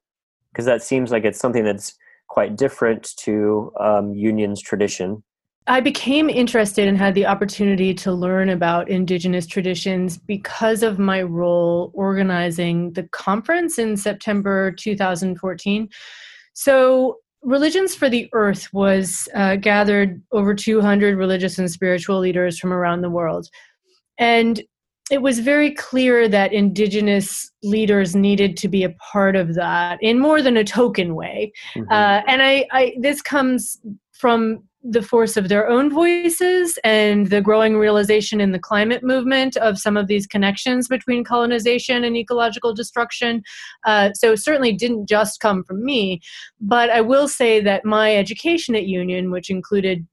Because 0.52 0.66
that 0.66 0.82
seems 0.82 1.11
like 1.11 1.25
it's 1.25 1.38
something 1.38 1.64
that's 1.64 1.94
quite 2.28 2.56
different 2.56 3.14
to 3.18 3.73
um, 3.80 4.14
Union's 4.14 4.61
tradition. 4.61 5.23
I 5.66 5.80
became 5.80 6.28
interested 6.28 6.88
and 6.88 6.99
had 6.99 7.14
the 7.14 7.26
opportunity 7.26 7.94
to 7.94 8.12
learn 8.12 8.49
about 8.49 8.88
Indigenous 8.88 9.47
traditions 9.47 10.18
because 10.18 10.82
of 10.82 10.99
my 10.99 11.23
role 11.23 11.92
organizing 11.94 12.92
the 12.94 13.04
conference 13.04 13.78
in 13.78 13.97
September 13.97 14.73
2014. 14.73 15.88
So, 16.54 17.18
Religions 17.44 17.92
for 17.92 18.09
the 18.09 18.28
Earth 18.32 18.73
was 18.73 19.28
uh, 19.35 19.56
gathered 19.56 20.23
over 20.30 20.54
200 20.54 21.18
religious 21.18 21.59
and 21.59 21.68
spiritual 21.68 22.21
leaders 22.21 22.56
from 22.56 22.73
around 22.73 23.00
the 23.00 23.11
world. 23.11 23.49
And 24.16 24.62
it 25.11 25.21
was 25.21 25.40
very 25.40 25.73
clear 25.73 26.28
that 26.28 26.52
indigenous 26.52 27.50
leaders 27.62 28.14
needed 28.14 28.56
to 28.59 28.68
be 28.68 28.85
a 28.85 28.90
part 28.90 29.37
of 29.37 29.54
that 29.54 29.99
in 30.00 30.18
more 30.18 30.40
than 30.40 30.56
a 30.56 30.64
token 30.64 31.14
way. 31.14 31.52
Mm-hmm. 31.75 31.90
Uh, 31.90 32.23
and 32.26 32.42
I, 32.42 32.66
I, 32.71 32.94
this 33.00 33.21
comes 33.21 33.78
from 34.12 34.62
the 34.85 35.02
force 35.02 35.37
of 35.37 35.49
their 35.49 35.68
own 35.68 35.90
voices 35.90 36.76
and 36.82 37.28
the 37.28 37.40
growing 37.40 37.76
realization 37.76 38.40
in 38.40 38.50
the 38.50 38.59
climate 38.59 39.04
movement 39.04 39.56
of 39.59 39.78
some 39.78 39.97
of 39.97 40.09
these 40.09 40.26
connections 40.26 40.88
between 40.88 41.23
colonization 41.23 42.02
and 42.02 42.16
ecological 42.16 42.75
destruction. 42.75 43.42
Uh, 43.85 44.12
so, 44.12 44.35
certainly 44.35 44.73
didn't 44.73 45.09
just 45.09 45.40
come 45.40 45.62
from 45.62 45.85
me. 45.85 46.21
But 46.61 46.90
I 46.90 47.00
will 47.00 47.28
say 47.28 47.61
that 47.61 47.85
my 47.85 48.16
education 48.16 48.75
at 48.75 48.87
Union, 48.87 49.30
which 49.30 49.50
included 49.50 50.06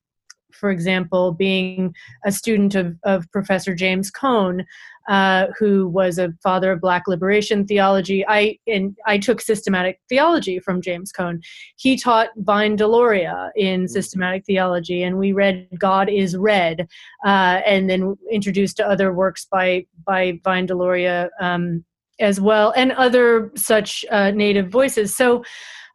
for 0.52 0.70
example, 0.70 1.32
being 1.32 1.94
a 2.26 2.32
student 2.32 2.76
of, 2.76 2.96
of 3.04 3.32
Professor 3.32 3.76
James 3.76 4.12
Cone, 4.12 4.66
uh, 5.10 5.48
who 5.58 5.88
was 5.88 6.20
a 6.20 6.32
father 6.44 6.72
of 6.72 6.82
Black 6.82 7.08
liberation 7.08 7.66
theology. 7.66 8.24
I 8.28 8.60
and 8.68 8.96
I 9.08 9.18
took 9.18 9.42
systematic 9.42 10.00
theology 10.08 10.60
from 10.60 10.82
James 10.82 11.12
Cone. 11.12 11.42
He 11.78 11.98
taught 11.98 12.30
Vine 12.38 12.78
Deloria 12.78 13.50
in 13.56 13.86
mm. 13.86 13.90
systematic 13.90 14.46
theology, 14.46 15.02
and 15.02 15.18
we 15.18 15.32
read 15.34 15.68
God 15.80 16.10
is 16.10 16.38
Red, 16.38 16.88
uh, 17.26 17.62
and 17.66 17.90
then 17.90 18.16
introduced 18.32 18.78
to 18.78 18.88
other 18.88 19.12
works 19.12 19.48
by 19.52 19.86
by 20.06 20.40
Vine 20.44 20.68
Deloria 20.68 21.30
um, 21.42 21.84
as 22.20 22.40
well, 22.40 22.72
and 22.78 22.92
other 22.92 23.52
such 23.56 24.06
uh, 24.12 24.32
native 24.32 24.70
voices. 24.70 25.16
So. 25.16 25.44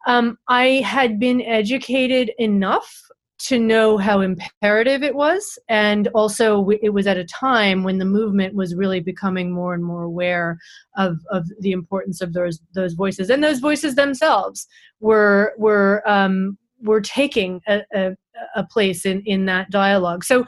Um, 0.07 0.37
I 0.47 0.83
had 0.85 1.19
been 1.19 1.41
educated 1.41 2.31
enough 2.37 3.05
to 3.37 3.59
know 3.59 3.97
how 3.97 4.21
imperative 4.21 5.03
it 5.03 5.13
was 5.13 5.59
and 5.67 6.07
also 6.09 6.69
it 6.81 6.93
was 6.93 7.05
at 7.05 7.17
a 7.17 7.25
time 7.25 7.83
when 7.83 7.97
the 7.97 8.05
movement 8.05 8.55
was 8.55 8.75
really 8.75 9.01
becoming 9.01 9.51
more 9.51 9.73
and 9.73 9.83
more 9.83 10.03
aware 10.03 10.57
of, 10.97 11.17
of 11.31 11.45
the 11.59 11.71
importance 11.71 12.21
of 12.21 12.33
those 12.33 12.59
those 12.73 12.93
voices 12.93 13.29
and 13.29 13.43
those 13.43 13.59
voices 13.59 13.95
themselves 13.95 14.67
were 14.99 15.53
were 15.57 16.01
um, 16.05 16.57
were 16.81 17.01
taking 17.01 17.61
a, 17.67 17.81
a, 17.93 18.15
a 18.55 18.63
place 18.63 19.05
in 19.05 19.21
in 19.25 19.45
that 19.45 19.69
dialogue. 19.69 20.23
So 20.23 20.45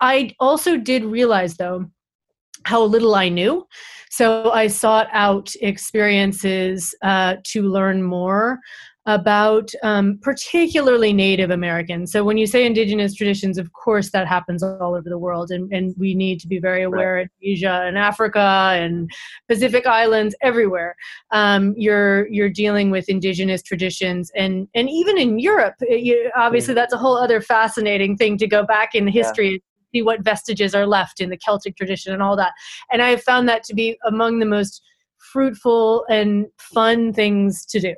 i 0.00 0.32
also 0.38 0.76
did 0.76 1.04
realize 1.04 1.56
though 1.56 1.86
how 2.64 2.82
little 2.82 3.14
i 3.14 3.28
knew. 3.28 3.66
So 4.10 4.50
i 4.50 4.66
sought 4.66 5.08
out 5.12 5.52
experiences 5.60 6.94
uh, 7.02 7.36
to 7.44 7.62
learn 7.62 8.02
more 8.02 8.58
about 9.08 9.72
um, 9.82 10.18
particularly 10.20 11.14
Native 11.14 11.50
Americans. 11.50 12.12
So 12.12 12.22
when 12.22 12.36
you 12.36 12.46
say 12.46 12.66
indigenous 12.66 13.14
traditions, 13.14 13.56
of 13.56 13.72
course 13.72 14.10
that 14.10 14.28
happens 14.28 14.62
all 14.62 14.94
over 14.94 15.08
the 15.08 15.16
world, 15.16 15.50
and, 15.50 15.72
and 15.72 15.94
we 15.98 16.14
need 16.14 16.40
to 16.40 16.46
be 16.46 16.58
very 16.58 16.82
aware 16.82 17.14
right. 17.14 17.28
in 17.40 17.52
Asia 17.52 17.84
and 17.86 17.96
Africa 17.96 18.74
and 18.74 19.10
Pacific 19.48 19.86
Islands, 19.86 20.34
everywhere. 20.42 20.94
Um, 21.30 21.74
you're 21.78 22.28
you're 22.28 22.50
dealing 22.50 22.90
with 22.90 23.08
indigenous 23.08 23.62
traditions, 23.62 24.30
and 24.36 24.68
and 24.74 24.90
even 24.90 25.16
in 25.16 25.38
Europe, 25.38 25.76
you, 25.80 26.30
obviously 26.36 26.74
mm. 26.74 26.76
that's 26.76 26.92
a 26.92 26.98
whole 26.98 27.16
other 27.16 27.40
fascinating 27.40 28.14
thing 28.14 28.36
to 28.36 28.46
go 28.46 28.66
back 28.66 28.94
in 28.94 29.08
history. 29.08 29.52
Yeah. 29.52 29.58
See 29.94 30.02
what 30.02 30.20
vestiges 30.20 30.74
are 30.74 30.86
left 30.86 31.18
in 31.18 31.30
the 31.30 31.38
Celtic 31.38 31.74
tradition 31.74 32.12
and 32.12 32.22
all 32.22 32.36
that. 32.36 32.52
And 32.92 33.00
I 33.00 33.08
have 33.08 33.22
found 33.22 33.48
that 33.48 33.64
to 33.64 33.74
be 33.74 33.96
among 34.04 34.38
the 34.38 34.44
most 34.44 34.82
fruitful 35.32 36.04
and 36.08 36.46
fun 36.58 37.12
things 37.12 37.64
to 37.66 37.80
do. 37.80 37.94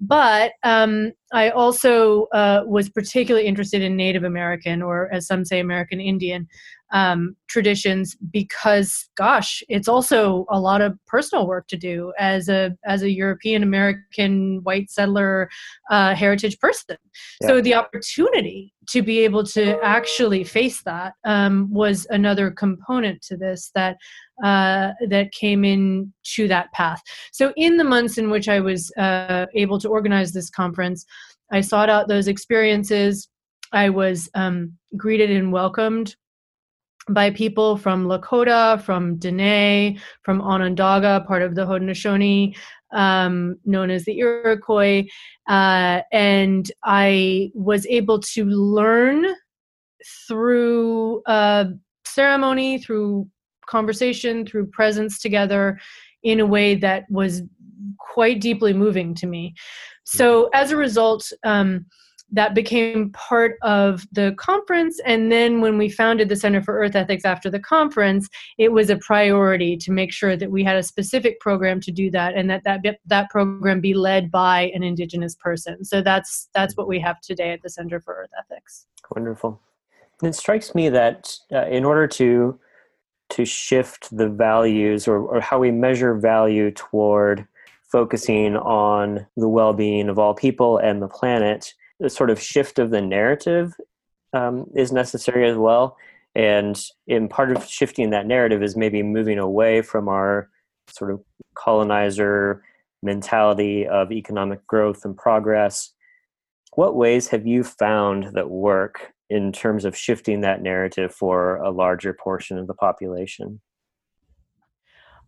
But 0.00 0.52
um, 0.62 1.12
I 1.32 1.50
also 1.50 2.26
uh, 2.32 2.62
was 2.66 2.88
particularly 2.88 3.46
interested 3.46 3.82
in 3.82 3.96
Native 3.96 4.24
American, 4.24 4.82
or 4.82 5.12
as 5.12 5.26
some 5.26 5.44
say, 5.44 5.60
American 5.60 6.00
Indian 6.00 6.48
um, 6.92 7.34
traditions, 7.48 8.16
because, 8.30 9.08
gosh, 9.16 9.62
it's 9.68 9.88
also 9.88 10.46
a 10.50 10.60
lot 10.60 10.80
of 10.80 10.96
personal 11.06 11.46
work 11.46 11.66
to 11.68 11.76
do 11.76 12.12
as 12.18 12.48
a 12.48 12.76
as 12.84 13.02
a 13.02 13.10
European 13.10 13.62
American 13.62 14.60
white 14.62 14.90
settler 14.90 15.48
uh, 15.90 16.14
heritage 16.14 16.58
person. 16.58 16.96
Yeah. 17.40 17.48
So 17.48 17.60
the 17.60 17.74
opportunity 17.74 18.72
to 18.90 19.02
be 19.02 19.20
able 19.20 19.44
to 19.44 19.78
actually 19.82 20.44
face 20.44 20.82
that 20.82 21.14
um, 21.24 21.72
was 21.72 22.06
another 22.10 22.50
component 22.50 23.22
to 23.22 23.36
this 23.36 23.70
that 23.74 23.96
uh, 24.44 24.92
that 25.08 25.32
came 25.32 25.64
in 25.64 26.12
to 26.34 26.48
that 26.48 26.70
path. 26.72 27.00
So 27.32 27.52
in 27.56 27.76
the 27.76 27.84
months 27.84 28.18
in 28.18 28.30
which 28.30 28.48
I 28.48 28.60
was 28.60 28.92
uh, 28.96 29.46
able 29.54 29.78
to 29.80 29.88
organize 29.88 30.32
this 30.32 30.50
conference, 30.50 31.06
I 31.50 31.60
sought 31.60 31.90
out 31.90 32.08
those 32.08 32.28
experiences. 32.28 33.28
I 33.72 33.88
was 33.88 34.28
um, 34.34 34.72
greeted 34.96 35.30
and 35.30 35.52
welcomed 35.52 36.16
by 37.08 37.30
people 37.30 37.76
from 37.76 38.06
Lakota, 38.06 38.80
from 38.82 39.16
Dene, 39.16 39.98
from 40.22 40.40
Onondaga, 40.40 41.24
part 41.26 41.42
of 41.42 41.54
the 41.54 41.66
Haudenosaunee, 41.66 42.56
um, 42.92 43.56
known 43.64 43.90
as 43.90 44.04
the 44.04 44.18
Iroquois. 44.18 45.04
Uh, 45.48 46.02
and 46.12 46.70
I 46.84 47.50
was 47.54 47.86
able 47.86 48.20
to 48.20 48.44
learn 48.44 49.26
through 50.28 51.22
uh, 51.26 51.64
ceremony, 52.04 52.78
through 52.78 53.28
conversation, 53.66 54.46
through 54.46 54.66
presence 54.66 55.20
together 55.20 55.80
in 56.22 56.40
a 56.40 56.46
way 56.46 56.74
that 56.76 57.04
was 57.10 57.42
quite 57.98 58.40
deeply 58.40 58.72
moving 58.72 59.14
to 59.14 59.26
me. 59.26 59.54
So, 60.04 60.50
as 60.52 60.70
a 60.70 60.76
result, 60.76 61.32
um, 61.44 61.86
that 62.32 62.54
became 62.54 63.10
part 63.10 63.56
of 63.62 64.06
the 64.10 64.34
conference. 64.38 64.98
And 65.04 65.30
then 65.30 65.60
when 65.60 65.76
we 65.76 65.88
founded 65.88 66.28
the 66.28 66.36
Center 66.36 66.62
for 66.62 66.78
Earth 66.78 66.96
Ethics 66.96 67.24
after 67.24 67.50
the 67.50 67.60
conference, 67.60 68.28
it 68.58 68.72
was 68.72 68.88
a 68.90 68.96
priority 68.96 69.76
to 69.76 69.92
make 69.92 70.12
sure 70.12 70.36
that 70.36 70.50
we 70.50 70.64
had 70.64 70.76
a 70.76 70.82
specific 70.82 71.38
program 71.40 71.80
to 71.82 71.92
do 71.92 72.10
that, 72.10 72.34
and 72.34 72.48
that 72.50 72.64
that 72.64 72.98
that 73.06 73.30
program 73.30 73.80
be 73.80 73.94
led 73.94 74.30
by 74.30 74.72
an 74.74 74.82
Indigenous 74.82 75.34
person. 75.34 75.84
So 75.84 76.00
that's 76.02 76.48
that's 76.54 76.76
what 76.76 76.88
we 76.88 76.98
have 77.00 77.20
today 77.20 77.52
at 77.52 77.62
the 77.62 77.70
Center 77.70 78.00
for 78.00 78.14
Earth 78.14 78.30
Ethics. 78.38 78.86
Wonderful. 79.14 79.60
It 80.22 80.34
strikes 80.34 80.74
me 80.74 80.88
that 80.88 81.36
uh, 81.52 81.66
in 81.66 81.84
order 81.84 82.06
to 82.08 82.58
to 83.30 83.44
shift 83.44 84.14
the 84.16 84.28
values 84.28 85.08
or, 85.08 85.18
or 85.18 85.40
how 85.40 85.58
we 85.58 85.70
measure 85.70 86.14
value 86.14 86.70
toward 86.70 87.46
focusing 87.90 88.56
on 88.56 89.26
the 89.36 89.48
well-being 89.48 90.08
of 90.08 90.18
all 90.18 90.34
people 90.34 90.78
and 90.78 91.00
the 91.00 91.08
planet 91.08 91.74
the 92.02 92.10
sort 92.10 92.30
of 92.30 92.40
shift 92.40 92.78
of 92.78 92.90
the 92.90 93.00
narrative 93.00 93.72
um, 94.32 94.66
is 94.74 94.92
necessary 94.92 95.48
as 95.48 95.56
well 95.56 95.96
and 96.34 96.82
in 97.06 97.28
part 97.28 97.54
of 97.54 97.64
shifting 97.64 98.10
that 98.10 98.26
narrative 98.26 98.62
is 98.62 98.76
maybe 98.76 99.02
moving 99.02 99.38
away 99.38 99.82
from 99.82 100.08
our 100.08 100.48
sort 100.88 101.10
of 101.10 101.20
colonizer 101.54 102.62
mentality 103.02 103.86
of 103.86 104.12
economic 104.12 104.66
growth 104.66 105.04
and 105.04 105.16
progress 105.16 105.92
what 106.74 106.96
ways 106.96 107.28
have 107.28 107.46
you 107.46 107.62
found 107.62 108.30
that 108.34 108.50
work 108.50 109.12
in 109.28 109.52
terms 109.52 109.84
of 109.84 109.96
shifting 109.96 110.40
that 110.40 110.62
narrative 110.62 111.14
for 111.14 111.56
a 111.56 111.70
larger 111.70 112.12
portion 112.12 112.58
of 112.58 112.66
the 112.66 112.74
population? 112.74 113.60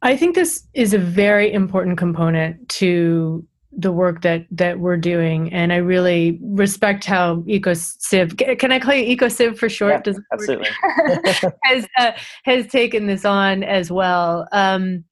I 0.02 0.16
think 0.16 0.34
this 0.34 0.66
is 0.74 0.92
a 0.92 0.98
very 0.98 1.52
important 1.52 1.98
component 1.98 2.68
to 2.70 3.46
the 3.76 3.92
work 3.92 4.22
that 4.22 4.46
that 4.50 4.78
we're 4.78 4.96
doing 4.96 5.52
and 5.52 5.72
i 5.72 5.76
really 5.76 6.38
respect 6.42 7.04
how 7.04 7.36
ecociv 7.42 8.58
can 8.58 8.72
i 8.72 8.78
call 8.78 8.94
you 8.94 9.16
ecociv 9.16 9.58
for 9.58 9.68
short? 9.68 10.06
Yeah, 10.06 10.14
absolutely. 10.32 10.68
Has 11.64 11.86
uh, 11.98 12.12
has 12.44 12.66
taken 12.68 13.06
this 13.06 13.24
on 13.24 13.62
as 13.62 13.90
well. 13.90 14.48
Um, 14.52 15.04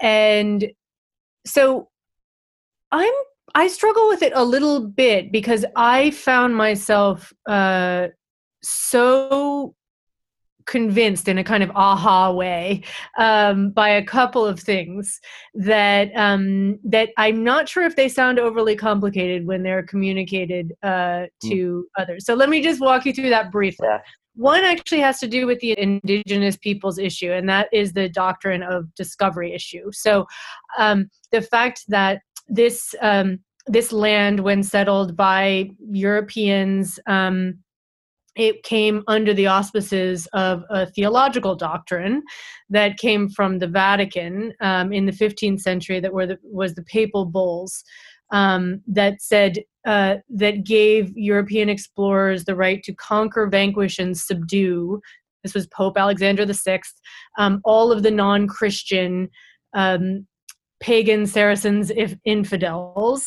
and 0.00 0.66
so 1.44 1.88
i'm 2.90 3.12
I 3.54 3.68
struggle 3.68 4.08
with 4.08 4.22
it 4.22 4.32
a 4.34 4.44
little 4.44 4.80
bit 4.80 5.30
because 5.30 5.64
I 5.76 6.10
found 6.12 6.56
myself 6.56 7.32
uh, 7.46 8.08
so 8.62 9.74
convinced 10.66 11.28
in 11.28 11.38
a 11.38 11.44
kind 11.44 11.62
of 11.62 11.70
aha 11.74 12.32
way 12.32 12.82
um, 13.18 13.70
by 13.70 13.88
a 13.88 14.04
couple 14.04 14.44
of 14.44 14.60
things 14.60 15.20
that 15.54 16.10
um, 16.16 16.78
that 16.84 17.10
I'm 17.16 17.44
not 17.44 17.68
sure 17.68 17.84
if 17.84 17.96
they 17.96 18.08
sound 18.08 18.38
overly 18.38 18.76
complicated 18.76 19.46
when 19.46 19.62
they're 19.62 19.82
communicated 19.82 20.72
uh, 20.82 21.26
hmm. 21.42 21.48
to 21.48 21.56
mm. 21.56 22.02
others. 22.02 22.26
So 22.26 22.34
let 22.34 22.48
me 22.48 22.62
just 22.62 22.80
walk 22.80 23.04
you 23.04 23.12
through 23.12 23.30
that 23.30 23.50
briefly. 23.50 23.88
Yeah. 23.88 24.00
One 24.34 24.64
actually 24.64 25.00
has 25.00 25.20
to 25.20 25.28
do 25.28 25.46
with 25.46 25.60
the 25.60 25.78
indigenous 25.78 26.56
peoples 26.56 26.98
issue, 26.98 27.32
and 27.32 27.46
that 27.50 27.68
is 27.70 27.92
the 27.92 28.08
doctrine 28.08 28.62
of 28.62 28.94
discovery 28.94 29.52
issue. 29.52 29.92
So 29.92 30.26
um, 30.78 31.10
the 31.32 31.42
fact 31.42 31.84
that 31.88 32.22
this 32.48 32.94
um, 33.02 33.40
this 33.66 33.92
land, 33.92 34.40
when 34.40 34.62
settled 34.62 35.16
by 35.16 35.70
Europeans, 35.90 36.98
um, 37.06 37.58
it 38.36 38.62
came 38.62 39.02
under 39.08 39.34
the 39.34 39.46
auspices 39.46 40.26
of 40.32 40.62
a 40.70 40.86
theological 40.86 41.54
doctrine 41.54 42.22
that 42.70 42.96
came 42.96 43.28
from 43.28 43.58
the 43.58 43.66
Vatican 43.66 44.54
um, 44.60 44.92
in 44.92 45.06
the 45.06 45.12
15th 45.12 45.60
century 45.60 46.00
that 46.00 46.12
were 46.12 46.26
the, 46.26 46.38
was 46.42 46.74
the 46.74 46.84
papal 46.84 47.26
bulls 47.26 47.84
um, 48.30 48.80
that 48.86 49.20
said 49.20 49.58
uh, 49.86 50.16
that 50.30 50.64
gave 50.64 51.12
European 51.16 51.68
explorers 51.68 52.44
the 52.44 52.56
right 52.56 52.82
to 52.84 52.94
conquer, 52.94 53.46
vanquish, 53.46 53.98
and 53.98 54.16
subdue. 54.16 55.00
This 55.42 55.54
was 55.54 55.66
Pope 55.66 55.98
Alexander 55.98 56.46
VI. 56.46 56.80
Um, 57.38 57.60
all 57.64 57.92
of 57.92 58.02
the 58.02 58.10
non-Christian 58.10 59.28
um, 59.74 60.26
pagan 60.82 61.26
Saracens, 61.26 61.90
if 61.90 62.14
infidels, 62.24 63.26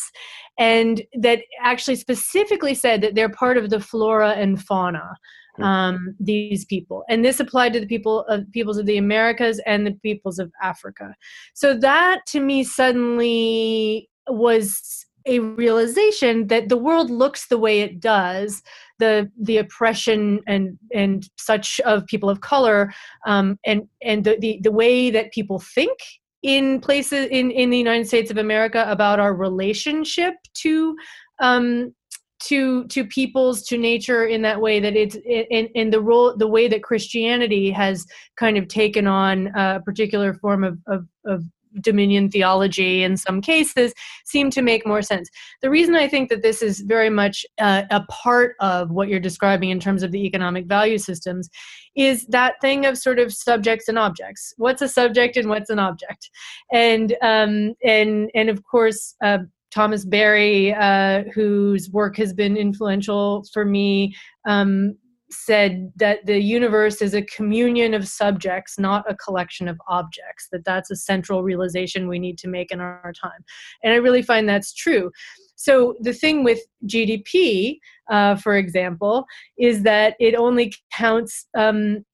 and 0.60 1.02
that 1.20 1.40
actually 1.62 1.96
specifically 1.96 2.76
said 2.76 3.02
that 3.02 3.16
they're 3.16 3.30
part 3.30 3.58
of 3.58 3.70
the 3.70 3.80
flora 3.80 4.32
and 4.32 4.62
fauna. 4.62 5.16
Hmm. 5.56 5.64
Um, 5.64 6.16
these 6.20 6.66
people, 6.66 7.06
and 7.10 7.24
this 7.24 7.40
applied 7.40 7.72
to 7.74 7.80
the 7.80 7.88
people 7.88 8.26
of 8.26 8.52
peoples 8.52 8.78
of 8.78 8.86
the 8.86 8.98
Americas 8.98 9.62
and 9.66 9.88
the 9.88 9.94
peoples 10.04 10.38
of 10.38 10.52
Africa. 10.62 11.16
So 11.54 11.74
that 11.78 12.26
to 12.28 12.42
me 12.42 12.66
suddenly 12.66 14.10
was 14.28 15.06
a 15.26 15.40
realization 15.40 16.48
that 16.48 16.70
the 16.70 16.78
world 16.78 17.10
looks 17.10 17.48
the 17.48 17.58
way 17.58 17.80
it 17.82 18.00
does 18.00 18.62
the 19.00 19.30
the 19.42 19.58
oppression 19.58 20.40
and 20.48 20.78
and 20.94 21.30
such 21.38 21.80
of 21.82 22.06
people 22.06 22.30
of 22.30 22.42
color 22.42 22.94
um, 23.26 23.60
and 23.66 23.88
and 24.02 24.24
the, 24.24 24.38
the 24.40 24.60
the 24.64 24.72
way 24.72 25.10
that 25.10 25.32
people 25.32 25.60
think 25.60 25.98
in 26.46 26.80
places 26.80 27.28
in 27.32 27.50
in 27.50 27.72
the 27.72 27.78
United 27.78 28.08
States 28.08 28.30
of 28.30 28.38
America 28.38 28.86
about 28.88 29.20
our 29.20 29.34
relationship 29.34 30.36
to 30.54 30.96
um, 31.40 31.94
to 32.42 32.86
to 32.88 33.04
peoples 33.06 33.64
to 33.64 33.78
nature 33.80 34.28
in 34.28 34.44
that 34.44 34.62
way 34.62 34.80
that 34.80 34.96
it's 34.96 35.16
in, 35.16 35.68
in 35.74 35.90
the 35.90 36.00
role 36.00 36.38
the 36.38 36.48
way 36.48 36.68
that 36.68 36.84
christianity 36.84 37.72
has 37.72 38.06
kind 38.38 38.58
of 38.58 38.68
taken 38.68 39.08
on 39.08 39.48
a 39.56 39.82
particular 39.86 40.34
form 40.34 40.64
of, 40.64 40.78
of, 40.86 41.08
of 41.26 41.44
dominion 41.82 42.30
theology 42.30 43.04
in 43.04 43.18
some 43.18 43.42
cases 43.42 43.94
seem 44.26 44.50
to 44.52 44.62
make 44.62 44.86
more 44.86 45.02
sense. 45.02 45.30
The 45.62 45.70
reason 45.70 45.96
I 45.96 46.08
think 46.08 46.30
that 46.30 46.42
this 46.42 46.62
is 46.62 46.82
very 46.82 47.10
much 47.10 47.46
uh, 47.60 47.84
a 47.92 48.02
part 48.10 48.56
of 48.60 48.92
what 48.92 49.08
you're 49.08 49.20
describing 49.20 49.70
in 49.70 49.80
terms 49.80 50.04
of 50.04 50.12
the 50.12 50.26
economic 50.26 50.66
value 50.66 50.98
systems 50.98 51.50
is 51.96 52.26
that 52.28 52.56
thing 52.62 52.86
of 52.86 52.98
sort 52.98 53.20
of 53.20 53.34
subjects 53.34 53.88
and 53.88 53.98
objects. 53.98 54.54
What's 54.58 54.82
a 54.82 54.90
subject 54.90 55.38
and 55.38 55.50
what's 55.50 55.70
an 55.70 55.80
object? 55.80 56.30
And 56.72 57.16
um, 57.22 57.74
and 57.84 58.30
and 58.34 58.50
of 58.50 58.64
course. 58.64 59.16
Uh, 59.24 59.40
Thomas 59.72 60.06
Berry, 60.06 60.74
uh, 60.74 61.26
whose 61.34 61.90
work 61.90 62.16
has 62.16 62.32
been 62.32 62.56
influential 62.56 63.44
for 63.52 63.66
me, 63.66 64.16
um, 64.48 64.96
said 65.36 65.92
that 65.96 66.26
the 66.26 66.40
universe 66.40 67.02
is 67.02 67.14
a 67.14 67.22
communion 67.24 67.94
of 67.94 68.08
subjects 68.08 68.80
not 68.80 69.10
a 69.10 69.16
collection 69.16 69.68
of 69.68 69.80
objects 69.88 70.48
that 70.52 70.66
that's 70.66 70.92
a 70.92 70.96
central 70.96 71.44
realization 71.44 72.08
we 72.08 72.20
need 72.20 72.38
to 72.38 72.48
make 72.48 72.72
in 72.72 72.80
our 72.80 73.14
time. 73.22 73.44
And 73.84 73.94
i 73.94 73.98
really 73.98 74.22
find 74.22 74.48
that's 74.48 74.74
true. 74.74 75.12
So 75.56 75.96
the 76.00 76.14
thing 76.14 76.44
with 76.44 76.60
gdp 76.88 77.80
uh, 78.10 78.36
for 78.36 78.56
example 78.56 79.26
is 79.58 79.84
that 79.84 80.16
it 80.20 80.36
only 80.36 80.74
counts 80.94 81.48
um, 81.58 82.06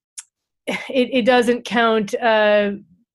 it, 0.66 1.08
it 1.12 1.24
doesn't 1.24 1.64
count 1.64 2.14
uh, 2.14 2.72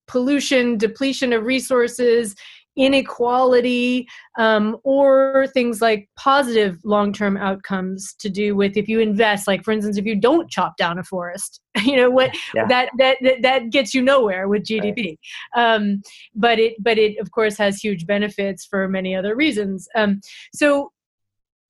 pollution 0.07 0.77
depletion 0.77 1.33
of 1.33 1.43
resources 1.43 2.35
inequality 2.77 4.07
um, 4.37 4.77
or 4.83 5.47
things 5.53 5.81
like 5.81 6.07
positive 6.15 6.79
long-term 6.83 7.35
outcomes 7.37 8.13
to 8.19 8.29
do 8.29 8.55
with 8.55 8.77
if 8.77 8.87
you 8.87 8.99
invest 8.99 9.47
like 9.47 9.63
for 9.63 9.71
instance 9.71 9.97
if 9.97 10.05
you 10.05 10.15
don't 10.15 10.49
chop 10.49 10.77
down 10.77 10.99
a 10.99 11.03
forest 11.03 11.59
you 11.83 11.95
know 11.95 12.09
what 12.09 12.31
yeah. 12.53 12.67
that, 12.67 12.89
that 12.97 13.17
that 13.41 13.69
gets 13.71 13.93
you 13.93 14.01
nowhere 14.01 14.47
with 14.47 14.63
gdp 14.63 15.17
right. 15.55 15.75
um, 15.75 16.01
but 16.35 16.59
it 16.59 16.75
but 16.79 16.97
it 16.97 17.17
of 17.19 17.31
course 17.31 17.57
has 17.57 17.79
huge 17.79 18.05
benefits 18.05 18.65
for 18.65 18.87
many 18.87 19.15
other 19.15 19.35
reasons 19.35 19.87
um, 19.95 20.21
so 20.53 20.91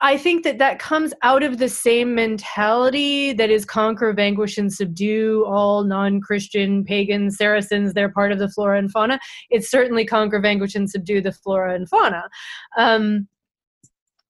I 0.01 0.17
think 0.17 0.43
that 0.43 0.59
that 0.59 0.77
comes 0.77 1.13
out 1.23 1.41
of 1.41 1.57
the 1.57 1.69
same 1.69 2.13
mentality 2.13 3.33
that 3.33 3.49
is 3.49 3.65
conquer, 3.65 4.13
vanquish, 4.13 4.57
and 4.57 4.71
subdue 4.71 5.43
all 5.47 5.83
non 5.83 6.21
Christian 6.21 6.83
pagan 6.83 7.31
Saracens. 7.31 7.93
They're 7.93 8.11
part 8.11 8.31
of 8.31 8.37
the 8.37 8.49
flora 8.49 8.77
and 8.77 8.91
fauna. 8.91 9.19
It's 9.49 9.71
certainly 9.71 10.05
conquer, 10.05 10.39
vanquish, 10.39 10.75
and 10.75 10.89
subdue 10.89 11.21
the 11.21 11.31
flora 11.31 11.73
and 11.73 11.89
fauna. 11.89 12.29
Um, 12.77 13.27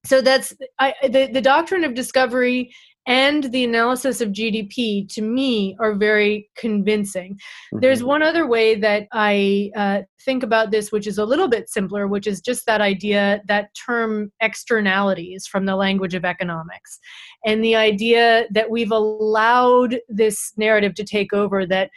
so 0.06 0.22
that's 0.22 0.54
I, 0.80 0.94
the, 1.04 1.30
the 1.32 1.42
doctrine 1.42 1.84
of 1.84 1.94
discovery 1.94 2.74
and 3.08 3.46
the 3.46 3.64
analysis 3.64 4.20
of 4.20 4.30
GDP 4.30 5.08
to 5.14 5.22
me 5.22 5.78
are 5.80 5.96
very 5.96 6.50
convincing. 6.58 7.34
Mm-hmm. 7.34 7.80
There's 7.80 8.04
one 8.04 8.22
other 8.22 8.46
way 8.46 8.76
that 8.76 9.08
I 9.14 9.72
uh, 9.76 10.02
think 10.24 10.44
about 10.44 10.72
this, 10.72 10.92
which 10.92 11.08
is 11.08 11.18
a 11.18 11.26
little 11.26 11.48
bit 11.48 11.70
simpler, 11.70 12.08
which 12.08 12.28
is 12.28 12.42
just 12.42 12.66
that 12.66 12.82
idea, 12.82 13.42
that 13.48 13.70
term 13.74 14.32
externalities 14.42 15.48
from 15.48 15.66
the 15.66 15.78
language 15.78 16.14
of 16.14 16.26
economics. 16.26 17.00
And 17.46 17.64
the 17.64 17.78
idea 17.78 18.46
that 18.52 18.70
we've 18.70 18.92
allowed 18.92 20.00
this 20.10 20.52
narrative 20.58 20.94
to 20.96 21.04
take 21.04 21.34
over 21.34 21.66
that. 21.66 21.90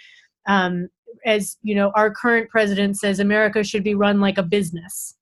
Um, 0.46 0.88
as 1.26 1.58
you 1.62 1.74
know, 1.74 1.92
our 1.96 2.10
current 2.10 2.48
president 2.48 2.98
says 2.98 3.18
America 3.18 3.62
should 3.62 3.84
be 3.84 3.94
run 3.94 4.20
like 4.20 4.38
a 4.38 4.42
business. 4.42 5.16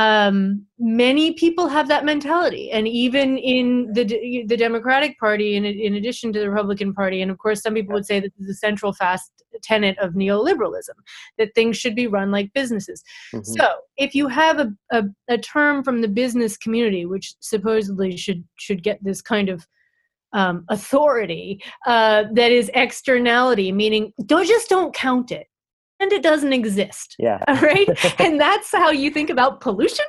Um, 0.00 0.64
many 0.78 1.34
people 1.34 1.68
have 1.68 1.88
that 1.88 2.06
mentality, 2.06 2.70
and 2.70 2.88
even 2.88 3.36
in 3.36 3.92
the 3.92 4.04
the 4.46 4.56
Democratic 4.56 5.18
Party, 5.18 5.56
in 5.56 5.66
in 5.66 5.94
addition 5.94 6.32
to 6.32 6.40
the 6.40 6.48
Republican 6.48 6.94
Party, 6.94 7.20
and 7.20 7.30
of 7.30 7.36
course, 7.36 7.60
some 7.60 7.74
people 7.74 7.92
would 7.92 8.06
say 8.06 8.18
this 8.18 8.32
is 8.40 8.48
a 8.48 8.54
central 8.54 8.94
fast 8.94 9.30
tenet 9.62 9.98
of 9.98 10.14
neoliberalism 10.14 10.96
that 11.36 11.54
things 11.54 11.76
should 11.76 11.94
be 11.94 12.06
run 12.06 12.30
like 12.30 12.50
businesses. 12.54 13.02
Mm-hmm. 13.34 13.52
So, 13.52 13.66
if 13.98 14.14
you 14.14 14.26
have 14.28 14.58
a, 14.58 14.72
a 14.90 15.04
a 15.28 15.36
term 15.36 15.84
from 15.84 16.00
the 16.00 16.08
business 16.08 16.56
community, 16.56 17.04
which 17.04 17.34
supposedly 17.40 18.16
should 18.16 18.42
should 18.56 18.82
get 18.82 19.04
this 19.04 19.20
kind 19.20 19.50
of 19.50 19.66
um, 20.32 20.64
authority 20.70 21.62
uh, 21.86 22.24
that 22.32 22.52
is 22.52 22.70
externality, 22.72 23.70
meaning 23.70 24.14
don't 24.24 24.46
just 24.46 24.70
don't 24.70 24.94
count 24.94 25.30
it 25.30 25.49
and 26.00 26.12
it 26.12 26.22
doesn't 26.22 26.52
exist. 26.52 27.14
Yeah. 27.18 27.38
Right. 27.62 27.88
and 28.20 28.40
that's 28.40 28.72
how 28.72 28.90
you 28.90 29.10
think 29.10 29.30
about 29.30 29.60
pollution. 29.60 30.06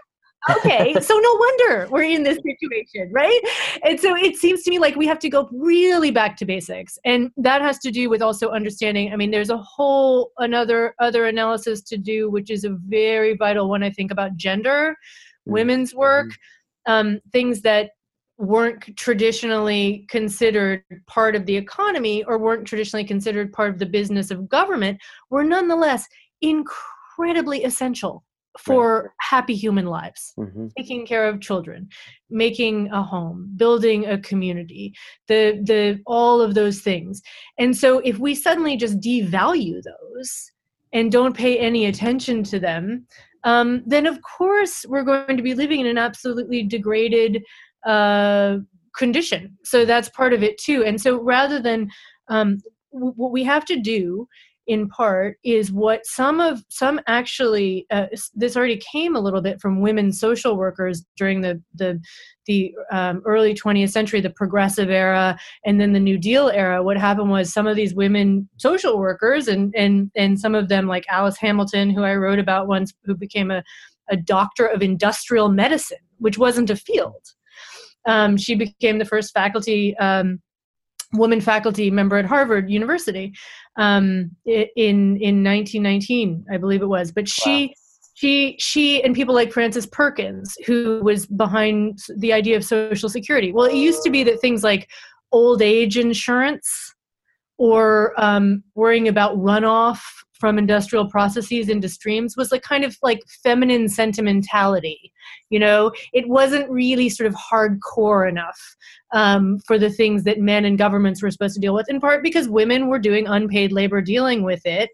Okay. 0.49 0.95
so 1.01 1.17
no 1.17 1.35
wonder 1.35 1.87
we're 1.91 2.03
in 2.03 2.23
this 2.23 2.39
situation, 2.43 3.11
right? 3.11 3.39
And 3.83 3.99
so 3.99 4.15
it 4.15 4.37
seems 4.37 4.63
to 4.63 4.71
me 4.71 4.79
like 4.79 4.95
we 4.95 5.05
have 5.05 5.19
to 5.19 5.29
go 5.29 5.47
really 5.51 6.11
back 6.11 6.35
to 6.37 6.45
basics. 6.45 6.97
And 7.05 7.29
that 7.37 7.61
has 7.61 7.77
to 7.79 7.91
do 7.91 8.09
with 8.09 8.21
also 8.21 8.49
understanding. 8.49 9.13
I 9.13 9.15
mean, 9.17 9.31
there's 9.31 9.49
a 9.51 9.57
whole 9.57 10.31
another 10.39 10.95
other 10.99 11.27
analysis 11.27 11.81
to 11.83 11.97
do, 11.97 12.29
which 12.29 12.49
is 12.49 12.63
a 12.63 12.77
very 12.87 13.35
vital 13.35 13.69
one, 13.69 13.83
I 13.83 13.91
think, 13.91 14.11
about 14.11 14.35
gender, 14.35 14.91
mm-hmm. 14.91 15.53
women's 15.53 15.93
work, 15.93 16.31
um, 16.87 17.19
things 17.31 17.61
that 17.61 17.91
weren't 18.41 18.97
traditionally 18.97 20.05
considered 20.09 20.83
part 21.05 21.35
of 21.35 21.45
the 21.45 21.55
economy 21.55 22.23
or 22.23 22.39
weren't 22.39 22.65
traditionally 22.65 23.05
considered 23.05 23.53
part 23.53 23.69
of 23.69 23.77
the 23.77 23.85
business 23.85 24.31
of 24.31 24.49
government 24.49 24.99
were 25.29 25.43
nonetheless 25.43 26.07
incredibly 26.41 27.63
essential 27.63 28.23
for 28.57 29.03
right. 29.03 29.11
happy 29.19 29.55
human 29.55 29.85
lives 29.85 30.33
mm-hmm. 30.37 30.67
taking 30.75 31.05
care 31.05 31.27
of 31.27 31.39
children 31.39 31.87
making 32.31 32.89
a 32.91 33.01
home 33.01 33.49
building 33.55 34.07
a 34.07 34.17
community 34.17 34.91
the 35.27 35.61
the 35.63 36.01
all 36.07 36.41
of 36.41 36.55
those 36.55 36.81
things 36.81 37.21
and 37.59 37.77
so 37.77 37.99
if 37.99 38.17
we 38.17 38.33
suddenly 38.33 38.75
just 38.75 38.99
devalue 38.99 39.81
those 39.83 40.51
and 40.93 41.11
don't 41.11 41.37
pay 41.37 41.59
any 41.59 41.85
attention 41.85 42.43
to 42.43 42.59
them 42.59 43.05
um, 43.43 43.83
then 43.85 44.05
of 44.05 44.19
course 44.21 44.85
we're 44.89 45.03
going 45.03 45.37
to 45.37 45.43
be 45.43 45.53
living 45.53 45.79
in 45.79 45.85
an 45.85 45.97
absolutely 45.97 46.63
degraded 46.63 47.41
uh, 47.85 48.57
condition. 48.95 49.57
So 49.63 49.85
that's 49.85 50.09
part 50.09 50.33
of 50.33 50.43
it 50.43 50.57
too. 50.57 50.83
And 50.83 50.99
so 50.99 51.19
rather 51.21 51.61
than 51.61 51.89
um, 52.27 52.57
w- 52.93 53.13
what 53.15 53.31
we 53.31 53.43
have 53.43 53.65
to 53.65 53.79
do 53.79 54.27
in 54.67 54.87
part 54.87 55.37
is 55.43 55.71
what 55.71 56.05
some 56.05 56.39
of 56.39 56.63
some 56.69 56.99
actually 57.07 57.85
uh, 57.89 58.05
this 58.35 58.55
already 58.55 58.77
came 58.77 59.15
a 59.15 59.19
little 59.19 59.41
bit 59.41 59.59
from 59.59 59.81
women 59.81 60.11
social 60.13 60.55
workers 60.55 61.03
during 61.17 61.41
the 61.41 61.61
the 61.73 61.99
the 62.45 62.73
um, 62.91 63.21
early 63.25 63.55
20th 63.55 63.89
century 63.89 64.21
the 64.21 64.29
progressive 64.29 64.89
era 64.89 65.37
and 65.65 65.81
then 65.81 65.93
the 65.93 65.99
new 65.99 66.17
deal 66.17 66.49
era 66.49 66.83
what 66.83 66.95
happened 66.95 67.31
was 67.31 67.51
some 67.51 67.65
of 67.65 67.75
these 67.75 67.95
women 67.95 68.47
social 68.57 68.99
workers 68.99 69.47
and 69.47 69.73
and 69.75 70.11
and 70.15 70.39
some 70.39 70.53
of 70.53 70.69
them 70.69 70.87
like 70.87 71.05
alice 71.09 71.37
hamilton 71.37 71.89
who 71.89 72.03
i 72.03 72.15
wrote 72.15 72.39
about 72.39 72.67
once 72.67 72.93
who 73.03 73.15
became 73.15 73.49
a, 73.49 73.63
a 74.09 74.15
doctor 74.15 74.67
of 74.67 74.81
industrial 74.83 75.49
medicine 75.49 75.97
which 76.19 76.37
wasn't 76.37 76.69
a 76.69 76.75
field 76.75 77.33
um, 78.07 78.37
she 78.37 78.55
became 78.55 78.97
the 78.97 79.05
first 79.05 79.33
faculty 79.33 79.95
um, 79.97 80.41
woman 81.13 81.41
faculty 81.41 81.91
member 81.91 82.17
at 82.17 82.25
Harvard 82.25 82.69
University 82.69 83.33
um, 83.77 84.31
in 84.45 85.17
in 85.17 85.43
1919, 85.43 86.45
I 86.51 86.57
believe 86.57 86.81
it 86.81 86.87
was. 86.87 87.11
But 87.11 87.27
she. 87.27 87.67
Wow. 87.67 87.73
She, 88.13 88.55
she, 88.59 89.01
and 89.03 89.15
people 89.15 89.33
like 89.33 89.51
Frances 89.51 89.87
Perkins, 89.87 90.55
who 90.67 91.01
was 91.01 91.25
behind 91.25 91.97
the 92.17 92.33
idea 92.33 92.55
of 92.55 92.63
Social 92.63 93.09
Security. 93.09 93.51
Well, 93.51 93.65
it 93.65 93.73
used 93.73 94.03
to 94.03 94.11
be 94.11 94.23
that 94.25 94.39
things 94.39 94.63
like 94.63 94.87
old 95.31 95.63
age 95.63 95.97
insurance 95.97 96.93
or 97.57 98.13
um, 98.17 98.63
worrying 98.75 99.07
about 99.07 99.37
runoff 99.37 100.01
from 100.41 100.57
industrial 100.57 101.07
processes 101.07 101.69
into 101.69 101.87
streams 101.87 102.35
was 102.35 102.51
like 102.51 102.63
kind 102.63 102.83
of 102.83 102.97
like 103.01 103.21
feminine 103.41 103.87
sentimentality 103.87 105.13
you 105.51 105.59
know? 105.59 105.91
It 106.13 106.27
wasn't 106.27 106.69
really 106.69 107.09
sort 107.09 107.27
of 107.27 107.35
hardcore 107.35 108.27
enough 108.27 108.59
um, 109.13 109.59
for 109.59 109.77
the 109.77 109.89
things 109.91 110.23
that 110.23 110.39
men 110.39 110.65
and 110.65 110.77
governments 110.77 111.21
were 111.21 111.29
supposed 111.29 111.53
to 111.55 111.59
deal 111.59 111.75
with 111.75 111.89
in 111.89 111.99
part 111.99 112.23
because 112.23 112.49
women 112.49 112.87
were 112.87 112.99
doing 112.99 113.27
unpaid 113.27 113.71
labor 113.71 114.01
dealing 114.01 114.43
with 114.43 114.65
it. 114.65 114.89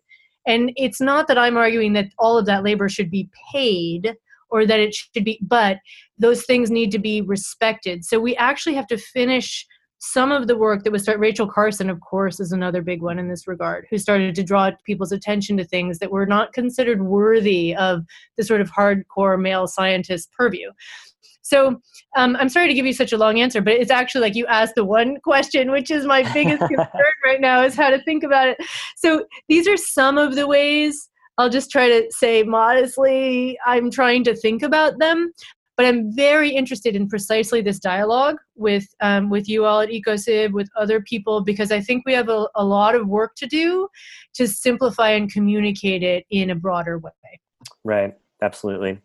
And 0.45 0.71
it's 0.75 0.99
not 0.99 1.27
that 1.27 1.37
i'm 1.37 1.57
arguing 1.57 1.93
that 1.93 2.07
all 2.17 2.37
of 2.37 2.45
that 2.47 2.63
labor 2.63 2.89
should 2.89 3.11
be 3.11 3.29
paid 3.51 4.15
or 4.49 4.65
that 4.65 4.79
it 4.79 4.93
should 4.93 5.25
be 5.25 5.39
but 5.41 5.77
those 6.17 6.45
things 6.45 6.71
need 6.71 6.91
to 6.91 6.99
be 6.99 7.21
respected. 7.21 8.03
So 8.03 8.19
we 8.19 8.35
actually 8.37 8.75
have 8.75 8.87
to 8.87 8.97
finish 8.97 9.67
some 9.99 10.31
of 10.31 10.47
the 10.47 10.57
work 10.57 10.83
that 10.83 10.91
was 10.91 11.03
started 11.03 11.19
rachel 11.19 11.47
carson 11.47 11.89
of 11.89 11.99
course 12.01 12.39
is 12.39 12.51
another 12.51 12.81
big 12.81 13.01
one 13.01 13.17
in 13.17 13.27
this 13.27 13.47
regard 13.47 13.85
who 13.89 13.97
started 13.97 14.35
to 14.35 14.43
draw 14.43 14.69
people's 14.85 15.11
attention 15.11 15.57
to 15.57 15.63
things 15.63 15.99
that 15.99 16.11
were 16.11 16.25
not 16.25 16.53
considered 16.53 17.01
worthy 17.01 17.75
of 17.75 18.03
the 18.37 18.43
sort 18.43 18.61
of 18.61 18.71
hardcore 18.71 19.39
male 19.39 19.67
scientist 19.67 20.31
purview 20.31 20.69
so 21.41 21.79
um, 22.15 22.35
i'm 22.39 22.49
sorry 22.49 22.67
to 22.67 22.73
give 22.73 22.85
you 22.85 22.93
such 22.93 23.11
a 23.11 23.17
long 23.17 23.39
answer 23.39 23.61
but 23.61 23.73
it's 23.73 23.91
actually 23.91 24.21
like 24.21 24.35
you 24.35 24.45
asked 24.47 24.75
the 24.75 24.85
one 24.85 25.17
question 25.21 25.71
which 25.71 25.89
is 25.89 26.05
my 26.05 26.21
biggest 26.33 26.59
concern 26.67 27.13
right 27.25 27.41
now 27.41 27.63
is 27.63 27.75
how 27.75 27.89
to 27.89 28.01
think 28.03 28.23
about 28.23 28.47
it 28.47 28.57
so 28.95 29.25
these 29.47 29.67
are 29.67 29.77
some 29.77 30.17
of 30.17 30.35
the 30.35 30.47
ways 30.47 31.09
I'll 31.37 31.49
just 31.49 31.69
try 31.69 31.87
to 31.87 32.07
say 32.09 32.41
modestly, 32.41 33.59
I'm 33.65 33.91
trying 33.91 34.23
to 34.23 34.35
think 34.35 34.63
about 34.63 34.97
them. 34.97 35.31
But 35.77 35.85
I'm 35.85 36.13
very 36.13 36.49
interested 36.49 36.95
in 36.95 37.07
precisely 37.07 37.61
this 37.61 37.79
dialogue 37.79 38.37
with 38.55 38.87
um, 38.99 39.29
with 39.29 39.47
you 39.47 39.65
all 39.65 39.79
at 39.81 39.89
EcoCiv, 39.89 40.51
with 40.51 40.69
other 40.75 40.99
people, 41.01 41.41
because 41.41 41.71
I 41.71 41.79
think 41.79 42.03
we 42.05 42.13
have 42.13 42.29
a, 42.29 42.47
a 42.55 42.65
lot 42.65 42.95
of 42.95 43.07
work 43.07 43.35
to 43.35 43.47
do 43.47 43.87
to 44.33 44.47
simplify 44.47 45.11
and 45.11 45.31
communicate 45.31 46.03
it 46.03 46.25
in 46.31 46.49
a 46.49 46.55
broader 46.55 46.97
way. 46.97 47.11
Right. 47.83 48.15
Absolutely. 48.41 48.99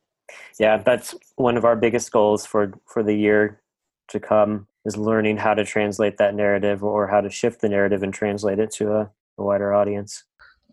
Yeah, 0.59 0.79
that's 0.79 1.15
one 1.37 1.57
of 1.57 1.65
our 1.65 1.77
biggest 1.77 2.11
goals 2.11 2.47
for 2.47 2.73
for 2.87 3.03
the 3.03 3.15
year 3.15 3.61
to 4.09 4.21
come 4.21 4.67
is 4.85 4.97
learning 4.97 5.37
how 5.37 5.55
to 5.55 5.65
translate 5.65 6.19
that 6.19 6.35
narrative 6.35 6.83
or 6.83 7.07
how 7.07 7.21
to 7.21 7.31
shift 7.31 7.61
the 7.61 7.69
narrative 7.69 8.03
and 8.03 8.13
translate 8.13 8.59
it 8.59 8.71
to 8.73 8.93
a, 8.93 9.11
a 9.39 9.43
wider 9.45 9.73
audience. 9.73 10.25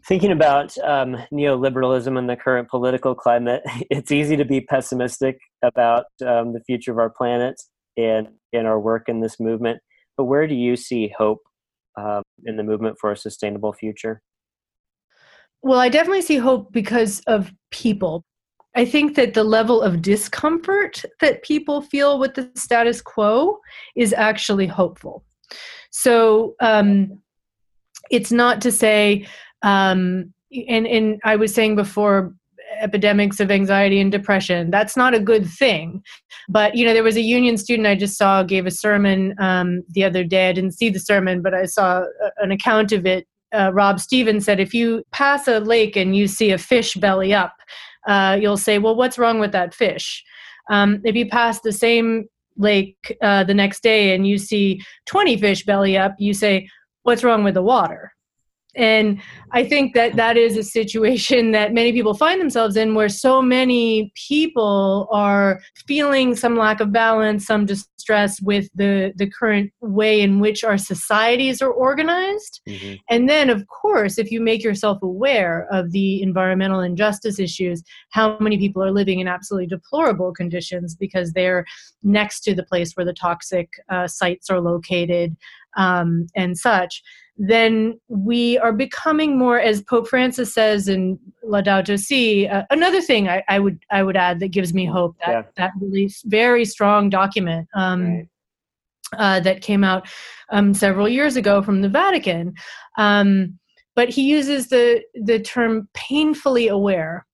Thinking 0.10 0.32
about 0.32 0.76
um, 0.80 1.18
neoliberalism 1.32 2.18
and 2.18 2.28
the 2.28 2.36
current 2.36 2.68
political 2.68 3.14
climate, 3.14 3.62
it's 3.92 4.12
easy 4.12 4.36
to 4.38 4.44
be 4.44 4.60
pessimistic 4.60 5.38
about 5.62 6.06
um, 6.26 6.52
the 6.54 6.62
future 6.66 6.92
of 6.92 6.98
our 6.98 7.12
planet 7.12 7.62
and 7.96 8.28
in 8.52 8.66
our 8.66 8.80
work 8.80 9.08
in 9.08 9.22
this 9.22 9.40
movement. 9.40 9.80
But 10.18 10.24
where 10.24 10.48
do 10.48 10.56
you 10.56 10.76
see 10.76 11.14
hope 11.16 11.44
um, 11.96 12.24
in 12.46 12.58
the 12.58 12.64
movement 12.64 12.98
for 13.00 13.12
a 13.12 13.18
sustainable 13.18 13.72
future? 13.72 14.24
Well, 15.62 15.78
I 15.78 15.90
definitely 15.90 16.24
see 16.24 16.38
hope 16.38 16.74
because 16.74 17.20
of 17.28 17.54
people. 17.70 18.24
I 18.76 18.86
think 18.86 19.16
that 19.16 19.36
the 19.36 19.44
level 19.44 19.80
of 19.80 20.02
discomfort 20.02 21.04
that 21.22 21.44
people 21.44 21.84
feel 21.84 22.18
with 22.18 22.34
the 22.34 22.50
status 22.56 23.00
quo 23.00 23.60
is 23.96 24.14
actually 24.14 24.66
hopeful. 24.66 25.24
So 25.92 26.56
um, 26.62 27.22
it's 28.10 28.32
not 28.32 28.60
to 28.62 28.72
say, 28.72 29.28
um, 29.62 30.34
and 30.68 30.88
and 30.88 31.20
I 31.24 31.36
was 31.36 31.54
saying 31.54 31.76
before 31.76 32.34
epidemics 32.80 33.40
of 33.40 33.52
anxiety 33.52 34.00
and 34.00 34.12
depression 34.12 34.70
that's 34.70 34.96
not 34.96 35.14
a 35.14 35.20
good 35.20 35.46
thing. 35.48 36.04
But 36.48 36.76
you 36.76 36.86
know 36.86 36.94
there 36.94 37.04
was 37.04 37.18
a 37.18 37.22
union 37.22 37.58
student 37.58 37.88
i 37.88 37.96
just 37.96 38.18
saw 38.18 38.44
gave 38.44 38.66
a 38.66 38.72
sermon 38.72 39.36
um, 39.40 39.84
the 39.90 40.04
other 40.04 40.24
day. 40.24 40.50
I 40.50 40.54
didn't 40.54 40.72
see 40.74 40.90
the 40.90 41.00
sermon 41.00 41.42
but 41.42 41.54
i 41.54 41.66
saw 41.66 42.04
an 42.38 42.52
account 42.52 42.92
of 42.92 43.06
it. 43.06 43.28
Uh, 43.52 43.72
rob 43.74 44.00
stevens 44.00 44.46
said 44.46 44.60
if 44.60 44.76
you 44.76 45.04
pass 45.12 45.48
a 45.48 45.60
lake 45.60 45.96
and 45.96 46.16
you 46.16 46.28
see 46.28 46.52
a 46.52 46.58
fish 46.58 46.94
belly 46.94 47.34
up 47.34 47.56
uh, 48.08 48.38
you'll 48.40 48.58
say 48.58 48.78
well 48.78 48.96
what's 48.96 49.18
wrong 49.18 49.40
with 49.40 49.52
that 49.52 49.74
fish 49.74 50.24
um, 50.70 51.02
if 51.04 51.16
you 51.16 51.28
pass 51.28 51.60
the 51.62 51.72
same 51.72 52.26
lake 52.58 53.18
uh, 53.24 53.44
the 53.44 53.54
next 53.56 53.82
day 53.82 54.14
and 54.14 54.28
you 54.28 54.38
see 54.38 54.80
20 55.08 55.38
fish 55.38 55.66
belly 55.66 55.98
up 55.98 56.14
you 56.20 56.32
say 56.32 56.68
what's 57.04 57.24
wrong 57.24 57.44
with 57.44 57.56
the 57.56 57.64
water 57.64 58.14
and 58.76 59.20
i 59.52 59.64
think 59.64 59.94
that 59.96 60.16
that 60.16 60.38
is 60.38 60.56
a 60.56 60.64
situation 60.64 61.52
that 61.52 61.74
many 61.74 61.92
people 61.92 62.14
find 62.14 62.40
themselves 62.40 62.76
in 62.76 62.94
where 62.94 63.10
so 63.10 63.42
many 63.42 64.12
people 64.16 65.08
are 65.12 65.60
feeling 65.88 66.36
some 66.36 66.56
lack 66.56 66.80
of 66.80 66.92
balance 66.92 67.46
some 67.46 67.66
distress 67.66 68.42
with 68.42 68.70
the 68.76 69.12
the 69.18 69.30
current 69.30 69.72
way 69.82 70.22
in 70.22 70.40
which 70.40 70.64
our 70.64 70.78
societies 70.78 71.62
are 71.62 71.72
organized 71.72 72.62
mm-hmm. 72.68 72.94
and 73.10 73.28
then 73.28 73.50
of 73.50 73.66
course 73.68 74.18
if 74.18 74.32
you 74.32 74.40
make 74.40 74.64
yourself 74.64 75.02
aware 75.02 75.68
of 75.72 75.92
the 75.92 76.22
environmental 76.22 76.80
injustice 76.80 77.40
issues 77.40 77.84
how 78.12 78.38
many 78.40 78.58
people 78.58 78.84
are 78.84 78.92
living 78.92 79.20
in 79.20 79.28
absolutely 79.28 79.68
deplorable 79.68 80.32
conditions 80.32 80.96
because 80.96 81.34
they're 81.34 81.66
next 82.04 82.42
to 82.42 82.54
the 82.54 82.64
place 82.64 82.94
where 82.94 83.06
the 83.06 83.14
toxic 83.14 83.70
uh, 83.90 84.08
sites 84.08 84.50
are 84.50 84.62
located 84.62 85.36
um, 85.78 86.28
and 86.36 86.58
such 86.58 87.04
then 87.42 87.98
we 88.10 88.58
are 88.58 88.74
becoming 88.74 89.38
more, 89.38 89.58
as 89.58 89.82
Pope 89.82 90.10
Francis 90.10 90.54
says 90.54 90.90
in 90.90 91.18
Laudato 91.42 91.98
Si. 91.98 92.46
Uh, 92.46 92.64
another 92.70 93.02
thing 93.02 93.30
I, 93.30 93.42
I, 93.48 93.60
would 93.60 93.80
I 93.90 94.04
would 94.04 94.18
add 94.18 94.42
that 94.42 94.50
gives 94.50 94.74
me 94.74 94.86
hope 94.86 95.16
that 95.26 95.32
yeah. 95.32 95.44
that 95.56 95.72
really 95.80 96.12
very 96.26 96.66
strong 96.66 97.10
document 97.10 97.70
um, 97.74 98.08
right. 98.10 98.28
uh, 99.18 99.40
that 99.40 99.62
came 99.62 99.86
out 99.86 100.10
um, 100.50 100.74
several 100.74 101.08
years 101.08 101.38
ago 101.38 101.62
from 101.62 101.82
the 101.82 101.88
Vatican. 101.88 102.54
Um, 102.98 103.58
but 103.96 104.10
he 104.10 104.24
uses 104.24 104.68
the 104.68 105.02
the 105.14 105.40
term 105.40 105.88
painfully 105.94 106.68
aware, 106.68 107.26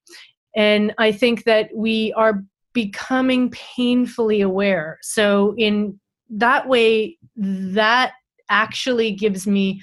and 0.56 0.94
I 1.00 1.12
think 1.12 1.46
that 1.46 1.72
we 1.76 2.14
are 2.14 2.44
becoming 2.74 3.50
painfully 3.50 4.42
aware. 4.42 5.00
So 5.02 5.56
in 5.58 6.00
that 6.30 6.68
way, 6.68 7.18
that 7.36 8.14
actually 8.50 9.12
gives 9.12 9.48
me 9.48 9.82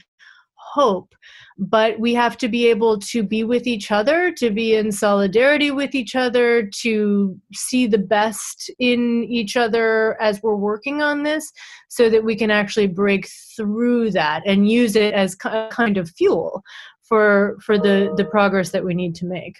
hope 0.73 1.15
but 1.59 1.99
we 2.01 2.15
have 2.15 2.37
to 2.39 2.49
be 2.49 2.67
able 2.69 2.99
to 2.99 3.23
be 3.23 3.45
with 3.45 3.67
each 3.67 3.91
other 3.91 4.33
to 4.33 4.51
be 4.51 4.75
in 4.75 4.91
solidarity 4.91 5.71
with 5.71 5.95
each 5.95 6.17
other 6.17 6.67
to 6.67 7.39
see 7.53 7.87
the 7.87 7.99
best 7.99 8.71
in 8.79 9.25
each 9.25 9.57
other 9.57 10.21
as 10.21 10.43
we're 10.43 10.57
working 10.57 11.03
on 11.03 11.23
this 11.23 11.53
so 11.89 12.09
that 12.09 12.25
we 12.25 12.35
can 12.35 12.51
actually 12.51 12.87
break 12.87 13.29
through 13.57 14.11
that 14.11 14.43
and 14.47 14.71
use 14.71 14.97
it 14.97 15.15
as 15.15 15.37
a 15.45 15.69
kind 15.71 15.97
of 15.99 16.11
fuel 16.11 16.63
for 17.03 17.59
for 17.61 17.79
the 17.79 18.13
the 18.17 18.25
progress 18.25 18.71
that 18.71 18.85
we 18.85 18.95
need 18.95 19.15
to 19.15 19.27
make. 19.27 19.57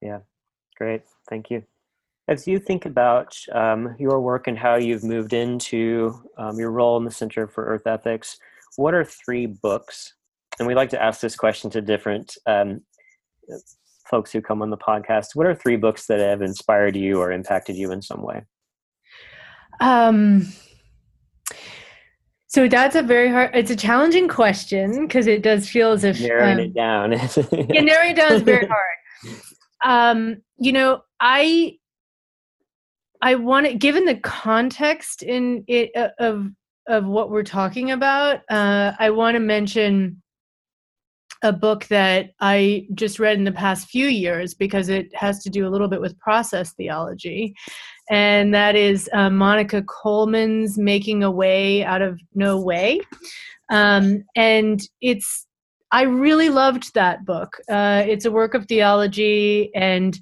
Yeah. 0.00 0.20
Great. 0.76 1.02
Thank 1.28 1.50
you. 1.50 1.62
As 2.28 2.46
you 2.46 2.58
think 2.58 2.86
about 2.86 3.36
um, 3.52 3.94
your 3.98 4.20
work 4.20 4.48
and 4.48 4.58
how 4.58 4.76
you've 4.76 5.04
moved 5.04 5.32
into 5.32 6.22
um, 6.36 6.58
your 6.58 6.70
role 6.70 6.96
in 6.96 7.04
the 7.04 7.10
Center 7.10 7.46
for 7.46 7.64
Earth 7.64 7.86
Ethics, 7.86 8.38
what 8.76 8.94
are 8.94 9.04
three 9.04 9.46
books? 9.46 10.14
And 10.58 10.66
we 10.66 10.74
like 10.74 10.90
to 10.90 11.02
ask 11.02 11.20
this 11.20 11.36
question 11.36 11.70
to 11.70 11.80
different 11.80 12.36
um, 12.46 12.80
folks 14.10 14.32
who 14.32 14.40
come 14.40 14.62
on 14.62 14.70
the 14.70 14.76
podcast. 14.76 15.34
What 15.34 15.46
are 15.46 15.54
three 15.54 15.76
books 15.76 16.06
that 16.06 16.20
have 16.20 16.42
inspired 16.42 16.96
you 16.96 17.20
or 17.20 17.32
impacted 17.32 17.76
you 17.76 17.92
in 17.92 18.02
some 18.02 18.22
way? 18.22 18.42
Um, 19.80 20.48
so 22.48 22.68
that's 22.68 22.96
a 22.96 23.02
very 23.02 23.28
hard. 23.28 23.50
It's 23.54 23.70
a 23.70 23.76
challenging 23.76 24.28
question 24.28 25.06
because 25.06 25.26
it 25.26 25.42
does 25.42 25.68
feel 25.68 25.92
as 25.92 26.04
if 26.04 26.20
narrowing 26.20 26.54
um, 26.54 26.60
it 26.60 26.74
down. 26.74 27.12
yeah, 27.72 27.80
narrowing 27.82 28.12
it 28.12 28.16
down 28.16 28.32
is 28.32 28.42
very 28.42 28.66
hard. 28.66 29.40
Um, 29.84 30.42
you 30.58 30.72
know, 30.72 31.02
I 31.20 31.76
I 33.20 33.34
want 33.34 33.66
to, 33.66 33.74
given 33.74 34.04
the 34.04 34.16
context 34.16 35.22
in 35.22 35.64
it 35.66 35.90
uh, 35.96 36.08
of 36.18 36.48
of 36.88 37.06
what 37.06 37.30
we're 37.30 37.42
talking 37.42 37.90
about, 37.90 38.40
uh, 38.50 38.92
I 38.98 39.10
want 39.10 39.34
to 39.34 39.40
mention 39.40 40.22
a 41.42 41.52
book 41.52 41.86
that 41.86 42.30
I 42.40 42.86
just 42.94 43.18
read 43.18 43.36
in 43.36 43.44
the 43.44 43.52
past 43.52 43.88
few 43.88 44.06
years 44.06 44.54
because 44.54 44.88
it 44.88 45.14
has 45.14 45.42
to 45.42 45.50
do 45.50 45.66
a 45.66 45.70
little 45.70 45.88
bit 45.88 46.00
with 46.00 46.18
process 46.18 46.72
theology, 46.72 47.54
and 48.10 48.54
that 48.54 48.74
is 48.76 49.10
uh, 49.12 49.30
Monica 49.30 49.82
Coleman's 49.82 50.78
"Making 50.78 51.22
a 51.22 51.30
Way 51.30 51.84
Out 51.84 52.02
of 52.02 52.20
No 52.34 52.60
Way," 52.60 53.00
um, 53.70 54.24
and 54.34 54.80
it's 55.00 55.46
I 55.92 56.02
really 56.02 56.48
loved 56.48 56.94
that 56.94 57.24
book. 57.24 57.56
Uh, 57.68 58.04
it's 58.06 58.24
a 58.24 58.30
work 58.30 58.54
of 58.54 58.66
theology 58.66 59.70
and 59.74 60.18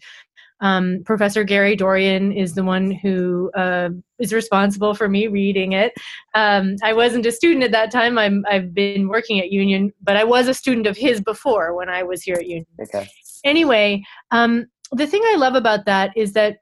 um, 0.60 1.02
Professor 1.04 1.44
Gary 1.44 1.76
Dorrien 1.76 2.34
is 2.36 2.54
the 2.54 2.64
one 2.64 2.90
who 2.90 3.50
uh, 3.56 3.90
is 4.18 4.32
responsible 4.32 4.94
for 4.94 5.08
me 5.08 5.26
reading 5.26 5.72
it. 5.72 5.92
Um, 6.34 6.76
I 6.82 6.92
wasn't 6.92 7.26
a 7.26 7.32
student 7.32 7.64
at 7.64 7.72
that 7.72 7.90
time. 7.90 8.18
I'm, 8.18 8.44
I've 8.48 8.72
been 8.72 9.08
working 9.08 9.40
at 9.40 9.50
Union, 9.50 9.92
but 10.02 10.16
I 10.16 10.24
was 10.24 10.48
a 10.48 10.54
student 10.54 10.86
of 10.86 10.96
his 10.96 11.20
before 11.20 11.74
when 11.74 11.88
I 11.88 12.02
was 12.02 12.22
here 12.22 12.36
at 12.36 12.46
Union. 12.46 12.66
Okay. 12.80 13.08
Anyway, 13.44 14.02
um, 14.30 14.66
the 14.92 15.06
thing 15.06 15.22
I 15.26 15.36
love 15.36 15.54
about 15.54 15.86
that 15.86 16.12
is 16.16 16.32
that 16.32 16.58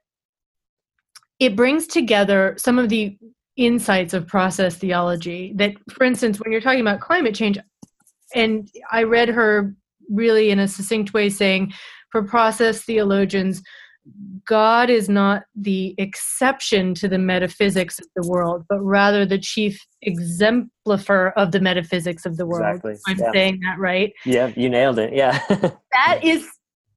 it 1.39 1.55
brings 1.55 1.87
together 1.87 2.55
some 2.57 2.79
of 2.79 2.89
the 2.89 3.17
insights 3.55 4.13
of 4.13 4.27
process 4.27 4.75
theology. 4.75 5.53
That, 5.55 5.73
for 5.91 6.03
instance, 6.03 6.39
when 6.39 6.51
you're 6.51 6.61
talking 6.61 6.81
about 6.81 6.99
climate 6.99 7.35
change, 7.35 7.57
and 8.33 8.69
I 8.91 9.03
read 9.03 9.29
her 9.29 9.75
really 10.09 10.49
in 10.49 10.59
a 10.59 10.67
succinct 10.67 11.13
way 11.13 11.29
saying, 11.29 11.73
for 12.09 12.23
process 12.23 12.83
theologians, 12.83 13.61
God 14.45 14.89
is 14.89 15.07
not 15.07 15.43
the 15.55 15.95
exception 15.97 16.93
to 16.95 17.07
the 17.07 17.17
metaphysics 17.17 17.99
of 17.99 18.07
the 18.15 18.27
world, 18.27 18.65
but 18.67 18.79
rather 18.81 19.25
the 19.25 19.37
chief 19.37 19.79
exemplifier 20.01 21.29
of 21.31 21.51
the 21.51 21.61
metaphysics 21.61 22.25
of 22.25 22.37
the 22.37 22.45
world. 22.45 22.75
Exactly. 22.75 22.95
I'm 23.07 23.19
yeah. 23.19 23.31
saying 23.31 23.59
that 23.61 23.79
right. 23.79 24.11
Yeah, 24.25 24.51
you 24.55 24.69
nailed 24.69 24.99
it. 24.99 25.13
Yeah. 25.13 25.39
that 25.49 26.19
is 26.21 26.49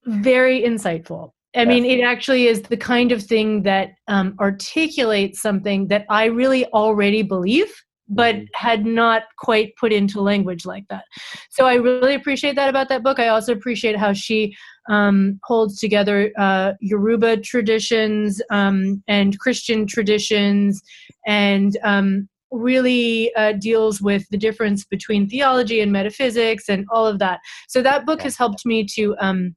very 0.07 0.63
insightful. 0.63 1.31
I 1.55 1.65
mean, 1.65 1.87
it 1.87 2.03
actually 2.03 2.49
is 2.49 2.61
the 2.63 2.77
kind 2.77 3.13
of 3.13 3.23
thing 3.23 3.63
that 3.63 3.93
um, 4.09 4.35
articulates 4.39 5.41
something 5.41 5.89
that 5.89 6.05
I 6.11 6.27
really 6.27 6.67
already 6.67 7.23
believe, 7.23 7.73
but 8.09 8.37
mm-hmm. 8.37 8.45
had 8.55 8.85
not 8.85 9.25
quite 9.39 9.75
put 9.77 9.93
into 9.93 10.21
language 10.21 10.65
like 10.65 10.85
that. 10.89 11.05
So 11.51 11.67
I 11.67 11.75
really 11.75 12.15
appreciate 12.15 12.57
that 12.57 12.69
about 12.69 12.89
that 12.89 13.03
book. 13.03 13.19
I 13.19 13.29
also 13.29 13.53
appreciate 13.53 13.97
how 13.97 14.13
she 14.13 14.55
um, 14.89 15.41
holds 15.45 15.79
together 15.81 16.33
uh, 16.39 16.73
Yoruba 16.81 17.39
traditions 17.39 18.41
um, 18.51 19.03
and 19.09 19.39
Christian 19.39 19.87
traditions 19.87 20.81
and 21.27 21.77
um, 21.83 22.29
really 22.53 23.35
uh, 23.35 23.53
deals 23.53 24.01
with 24.01 24.29
the 24.31 24.37
difference 24.39 24.85
between 24.85 25.29
theology 25.29 25.81
and 25.81 25.93
metaphysics 25.93 26.69
and 26.69 26.87
all 26.91 27.07
of 27.07 27.19
that. 27.19 27.41
So 27.69 27.83
that 27.83 28.07
book 28.07 28.23
has 28.23 28.37
helped 28.37 28.65
me 28.65 28.87
to 28.95 29.17
um, 29.19 29.57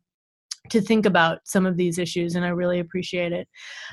to 0.69 0.81
think 0.81 1.05
about 1.05 1.39
some 1.45 1.65
of 1.65 1.77
these 1.77 1.97
issues, 1.97 2.35
and 2.35 2.45
I 2.45 2.49
really 2.49 2.79
appreciate 2.79 3.31
it. 3.31 3.47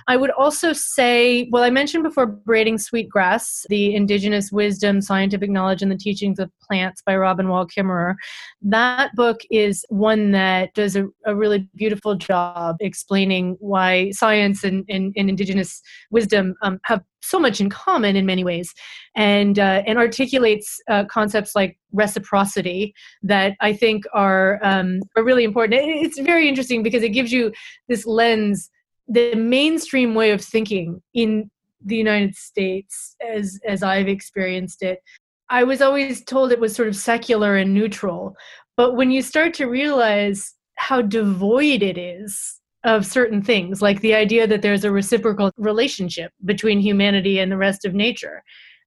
I 0.08 0.16
would 0.16 0.30
also 0.30 0.72
say, 0.72 1.48
well, 1.50 1.62
I 1.62 1.70
mentioned 1.70 2.04
before 2.04 2.26
Braiding 2.26 2.78
Sweetgrass, 2.78 3.66
the 3.68 3.94
Indigenous 3.94 4.52
Wisdom, 4.52 5.00
Scientific 5.00 5.50
Knowledge, 5.50 5.82
and 5.82 5.90
the 5.90 5.96
Teachings 5.96 6.38
of 6.38 6.50
Plants 6.66 7.02
by 7.04 7.16
Robin 7.16 7.48
Wall 7.48 7.66
Kimmerer. 7.66 8.14
That 8.62 9.14
book 9.14 9.40
is 9.50 9.84
one 9.88 10.32
that 10.32 10.74
does 10.74 10.96
a, 10.96 11.06
a 11.24 11.34
really 11.34 11.68
beautiful 11.74 12.14
job 12.14 12.76
explaining 12.80 13.56
why 13.60 14.10
science 14.10 14.64
and, 14.64 14.84
and, 14.88 15.12
and 15.16 15.28
Indigenous 15.28 15.82
wisdom 16.10 16.54
um, 16.62 16.80
have 16.84 17.02
so 17.22 17.40
much 17.40 17.60
in 17.60 17.68
common 17.68 18.14
in 18.14 18.24
many 18.24 18.44
ways 18.44 18.72
and 19.16 19.58
uh, 19.58 19.82
and 19.86 19.98
articulates 19.98 20.80
uh, 20.88 21.04
concepts 21.06 21.54
like 21.54 21.76
reciprocity 21.92 22.94
that 23.22 23.54
I 23.60 23.72
think 23.72 24.04
are 24.12 24.60
um, 24.62 25.00
are 25.16 25.24
really 25.24 25.44
important. 25.44 25.80
It's 25.84 26.18
very 26.18 26.48
interesting 26.48 26.82
because 26.82 27.02
it 27.02 27.10
gives 27.10 27.32
you 27.32 27.52
this 27.88 28.06
lens, 28.06 28.70
the 29.08 29.34
mainstream 29.34 30.14
way 30.14 30.30
of 30.30 30.40
thinking 30.40 31.02
in 31.14 31.50
the 31.84 31.96
United 31.96 32.34
States, 32.34 33.16
as 33.26 33.58
as 33.66 33.82
I've 33.82 34.08
experienced 34.08 34.82
it. 34.82 35.00
I 35.48 35.62
was 35.62 35.80
always 35.80 36.24
told 36.24 36.50
it 36.50 36.58
was 36.60 36.74
sort 36.74 36.88
of 36.88 36.96
secular 36.96 37.56
and 37.56 37.72
neutral, 37.72 38.36
but 38.76 38.94
when 38.94 39.10
you 39.10 39.22
start 39.22 39.54
to 39.54 39.66
realize 39.66 40.54
how 40.76 41.02
devoid 41.02 41.82
it 41.82 41.96
is 41.96 42.60
of 42.84 43.04
certain 43.04 43.42
things, 43.42 43.82
like 43.82 44.00
the 44.00 44.14
idea 44.14 44.46
that 44.46 44.62
there's 44.62 44.84
a 44.84 44.92
reciprocal 44.92 45.50
relationship 45.56 46.32
between 46.44 46.80
humanity 46.80 47.38
and 47.40 47.50
the 47.50 47.56
rest 47.56 47.84
of 47.84 47.94
nature. 47.94 48.42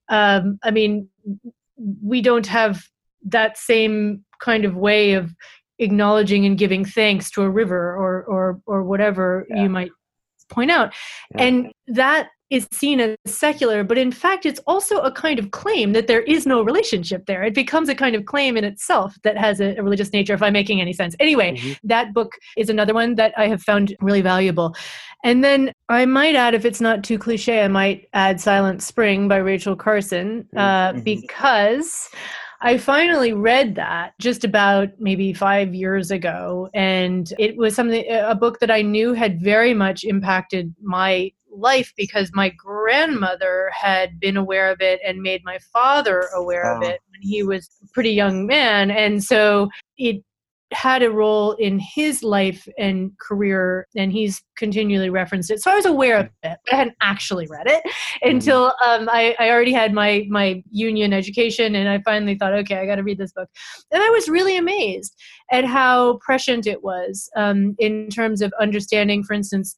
Um, 0.09 0.57
I 0.63 0.71
mean, 0.71 1.09
we 2.03 2.21
don't 2.21 2.47
have 2.47 2.83
that 3.23 3.57
same 3.57 4.23
kind 4.39 4.65
of 4.65 4.75
way 4.75 5.13
of 5.13 5.33
acknowledging 5.79 6.45
and 6.45 6.57
giving 6.57 6.83
thanks 6.85 7.31
to 7.31 7.41
a 7.41 7.49
river 7.49 7.95
or 7.95 8.23
or 8.23 8.61
or 8.65 8.83
whatever 8.83 9.45
yeah. 9.49 9.63
you 9.63 9.69
might 9.69 9.91
point 10.49 10.71
out, 10.71 10.93
yeah. 11.35 11.43
and 11.43 11.71
that 11.87 12.29
is 12.49 12.67
seen 12.71 12.99
as 12.99 13.15
secular, 13.25 13.83
but 13.83 13.97
in 13.97 14.11
fact, 14.11 14.45
it's 14.45 14.59
also 14.65 14.99
a 14.99 15.11
kind 15.11 15.39
of 15.39 15.51
claim 15.51 15.93
that 15.93 16.07
there 16.07 16.21
is 16.21 16.45
no 16.45 16.61
relationship 16.61 17.25
there. 17.25 17.43
It 17.43 17.53
becomes 17.53 17.89
a 17.89 17.95
kind 17.95 18.15
of 18.15 18.25
claim 18.25 18.57
in 18.57 18.63
itself 18.63 19.15
that 19.23 19.37
has 19.37 19.61
a, 19.61 19.75
a 19.77 19.83
religious 19.83 20.11
nature, 20.11 20.33
if 20.33 20.41
I'm 20.41 20.53
making 20.53 20.81
any 20.81 20.93
sense. 20.93 21.15
Anyway, 21.19 21.53
mm-hmm. 21.53 21.73
that 21.83 22.13
book 22.13 22.31
is 22.57 22.69
another 22.69 22.93
one 22.93 23.15
that 23.15 23.33
I 23.37 23.47
have 23.47 23.61
found 23.61 23.95
really 24.01 24.21
valuable. 24.21 24.75
And 25.23 25.43
then 25.43 25.71
I 25.89 26.05
might 26.05 26.35
add, 26.35 26.53
if 26.53 26.65
it's 26.65 26.81
not 26.81 27.03
too 27.03 27.19
cliche, 27.19 27.63
I 27.63 27.67
might 27.67 28.07
add 28.13 28.41
Silent 28.41 28.81
Spring 28.81 29.27
by 29.27 29.37
Rachel 29.37 29.75
Carson, 29.75 30.47
uh, 30.55 30.91
mm-hmm. 30.91 31.01
because. 31.01 32.09
I 32.61 32.77
finally 32.77 33.31
read 33.31 33.75
that 33.75 34.13
just 34.19 34.43
about 34.43 34.89
maybe 34.99 35.33
five 35.33 35.73
years 35.73 36.11
ago, 36.11 36.69
and 36.73 37.31
it 37.39 37.55
was 37.55 37.73
something 37.73 38.05
a 38.09 38.35
book 38.35 38.59
that 38.59 38.69
I 38.69 38.81
knew 38.81 39.13
had 39.13 39.41
very 39.41 39.73
much 39.73 40.03
impacted 40.03 40.75
my 40.81 41.31
life 41.51 41.93
because 41.97 42.31
my 42.33 42.49
grandmother 42.49 43.71
had 43.73 44.19
been 44.19 44.37
aware 44.37 44.71
of 44.71 44.81
it 44.81 44.99
and 45.05 45.21
made 45.21 45.43
my 45.43 45.57
father 45.73 46.29
aware 46.35 46.75
of 46.75 46.83
ah. 46.83 46.87
it 46.87 47.01
when 47.11 47.21
he 47.21 47.43
was 47.43 47.69
a 47.83 47.87
pretty 47.93 48.11
young 48.11 48.45
man 48.45 48.91
and 48.91 49.23
so 49.23 49.69
it 49.97 50.23
had 50.71 51.01
a 51.01 51.09
role 51.09 51.53
in 51.53 51.79
his 51.79 52.21
life 52.21 52.67
and 52.77 53.11
career, 53.17 53.87
and 53.95 54.11
he's 54.11 54.43
continually 54.55 55.09
referenced 55.09 55.49
it. 55.49 55.61
So 55.61 55.71
I 55.71 55.75
was 55.75 55.85
aware 55.85 56.17
of 56.19 56.25
it, 56.43 56.57
but 56.65 56.73
I 56.73 56.75
hadn't 56.75 56.95
actually 57.01 57.47
read 57.47 57.67
it 57.67 57.81
mm-hmm. 57.83 58.29
until 58.29 58.65
um, 58.83 59.09
I, 59.11 59.35
I 59.39 59.49
already 59.49 59.73
had 59.73 59.93
my 59.93 60.27
my 60.29 60.63
union 60.69 61.11
education, 61.13 61.75
and 61.75 61.89
I 61.89 62.01
finally 62.01 62.35
thought, 62.35 62.53
okay, 62.53 62.77
I 62.77 62.85
got 62.85 62.95
to 62.95 63.03
read 63.03 63.17
this 63.17 63.33
book, 63.33 63.49
and 63.91 64.01
I 64.03 64.09
was 64.09 64.29
really 64.29 64.57
amazed 64.57 65.15
at 65.51 65.65
how 65.65 66.19
prescient 66.21 66.67
it 66.67 66.83
was 66.83 67.29
um, 67.35 67.75
in 67.79 68.09
terms 68.09 68.41
of 68.41 68.53
understanding, 68.59 69.23
for 69.23 69.33
instance, 69.33 69.77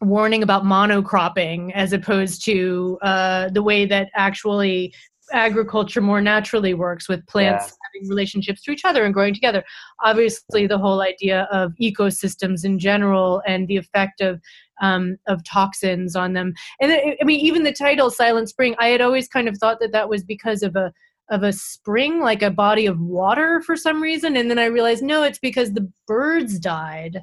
warning 0.00 0.42
about 0.42 0.64
monocropping 0.64 1.72
as 1.74 1.92
opposed 1.92 2.44
to 2.46 2.98
uh, 3.02 3.50
the 3.50 3.62
way 3.62 3.84
that 3.84 4.08
actually 4.16 4.94
agriculture 5.32 6.00
more 6.00 6.20
naturally 6.20 6.74
works 6.74 7.08
with 7.08 7.26
plants 7.26 7.66
yeah. 7.66 7.76
having 7.94 8.08
relationships 8.08 8.62
to 8.62 8.70
each 8.70 8.84
other 8.84 9.04
and 9.04 9.14
growing 9.14 9.34
together. 9.34 9.64
Obviously, 10.04 10.66
the 10.66 10.78
whole 10.78 11.00
idea 11.00 11.48
of 11.50 11.72
ecosystems 11.80 12.64
in 12.64 12.78
general 12.78 13.42
and 13.46 13.68
the 13.68 13.76
effect 13.76 14.20
of 14.20 14.40
um, 14.80 15.16
of 15.28 15.44
toxins 15.44 16.16
on 16.16 16.32
them. 16.32 16.54
And 16.80 16.92
I 16.92 17.24
mean, 17.24 17.40
even 17.40 17.64
the 17.64 17.72
title 17.72 18.10
"Silent 18.10 18.48
Spring," 18.48 18.74
I 18.78 18.88
had 18.88 19.00
always 19.00 19.28
kind 19.28 19.48
of 19.48 19.56
thought 19.58 19.78
that 19.80 19.92
that 19.92 20.08
was 20.08 20.24
because 20.24 20.62
of 20.62 20.76
a 20.76 20.92
of 21.30 21.42
a 21.44 21.52
spring, 21.52 22.20
like 22.20 22.42
a 22.42 22.50
body 22.50 22.86
of 22.86 23.00
water, 23.00 23.62
for 23.64 23.76
some 23.76 24.02
reason. 24.02 24.36
And 24.36 24.50
then 24.50 24.58
I 24.58 24.64
realized, 24.64 25.02
no, 25.02 25.22
it's 25.22 25.38
because 25.38 25.72
the 25.72 25.88
birds 26.06 26.58
died. 26.58 27.22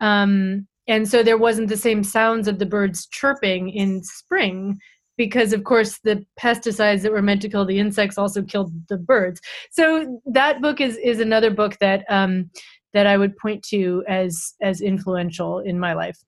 Um, 0.00 0.66
and 0.88 1.08
so 1.08 1.22
there 1.22 1.38
wasn't 1.38 1.68
the 1.68 1.76
same 1.76 2.04
sounds 2.04 2.48
of 2.48 2.58
the 2.58 2.66
birds 2.66 3.06
chirping 3.06 3.70
in 3.70 4.02
spring 4.02 4.78
because 5.16 5.52
of 5.52 5.64
course 5.64 5.98
the 5.98 6.24
pesticides 6.40 7.02
that 7.02 7.12
were 7.12 7.22
meant 7.22 7.42
to 7.42 7.48
kill 7.48 7.64
the 7.64 7.78
insects 7.78 8.18
also 8.18 8.42
killed 8.42 8.72
the 8.88 8.96
birds 8.96 9.40
so 9.70 10.20
that 10.26 10.60
book 10.60 10.80
is 10.80 10.96
is 10.98 11.20
another 11.20 11.50
book 11.50 11.76
that 11.80 12.04
um 12.08 12.50
that 12.92 13.06
i 13.06 13.16
would 13.16 13.36
point 13.36 13.62
to 13.62 14.04
as 14.08 14.54
as 14.62 14.80
influential 14.80 15.60
in 15.60 15.78
my 15.78 15.92
life 15.92 16.18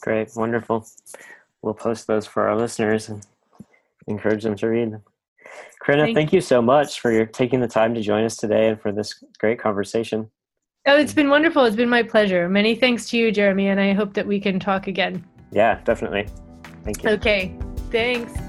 great 0.00 0.28
wonderful 0.36 0.86
we'll 1.62 1.74
post 1.74 2.06
those 2.06 2.26
for 2.26 2.48
our 2.48 2.56
listeners 2.56 3.08
and 3.08 3.26
encourage 4.06 4.42
them 4.42 4.56
to 4.56 4.68
read 4.68 4.92
them 4.92 5.02
Karenna, 5.82 6.04
thank, 6.04 6.16
thank 6.16 6.32
you 6.32 6.40
so 6.40 6.62
much 6.62 7.00
for 7.00 7.12
your 7.12 7.26
taking 7.26 7.60
the 7.60 7.68
time 7.68 7.94
to 7.94 8.00
join 8.00 8.24
us 8.24 8.36
today 8.36 8.68
and 8.68 8.80
for 8.80 8.90
this 8.90 9.22
great 9.38 9.58
conversation. 9.58 10.30
Oh, 10.86 10.96
it's 10.96 11.14
been 11.14 11.30
wonderful. 11.30 11.64
It's 11.64 11.76
been 11.76 11.88
my 11.88 12.02
pleasure. 12.02 12.48
Many 12.48 12.74
thanks 12.74 13.08
to 13.10 13.16
you, 13.16 13.32
Jeremy, 13.32 13.68
and 13.68 13.80
I 13.80 13.92
hope 13.92 14.14
that 14.14 14.26
we 14.26 14.40
can 14.40 14.58
talk 14.58 14.86
again. 14.86 15.24
Yeah, 15.50 15.80
definitely. 15.84 16.26
Thank 16.84 17.02
you. 17.02 17.10
Okay. 17.10 17.56
Thanks. 17.94 18.43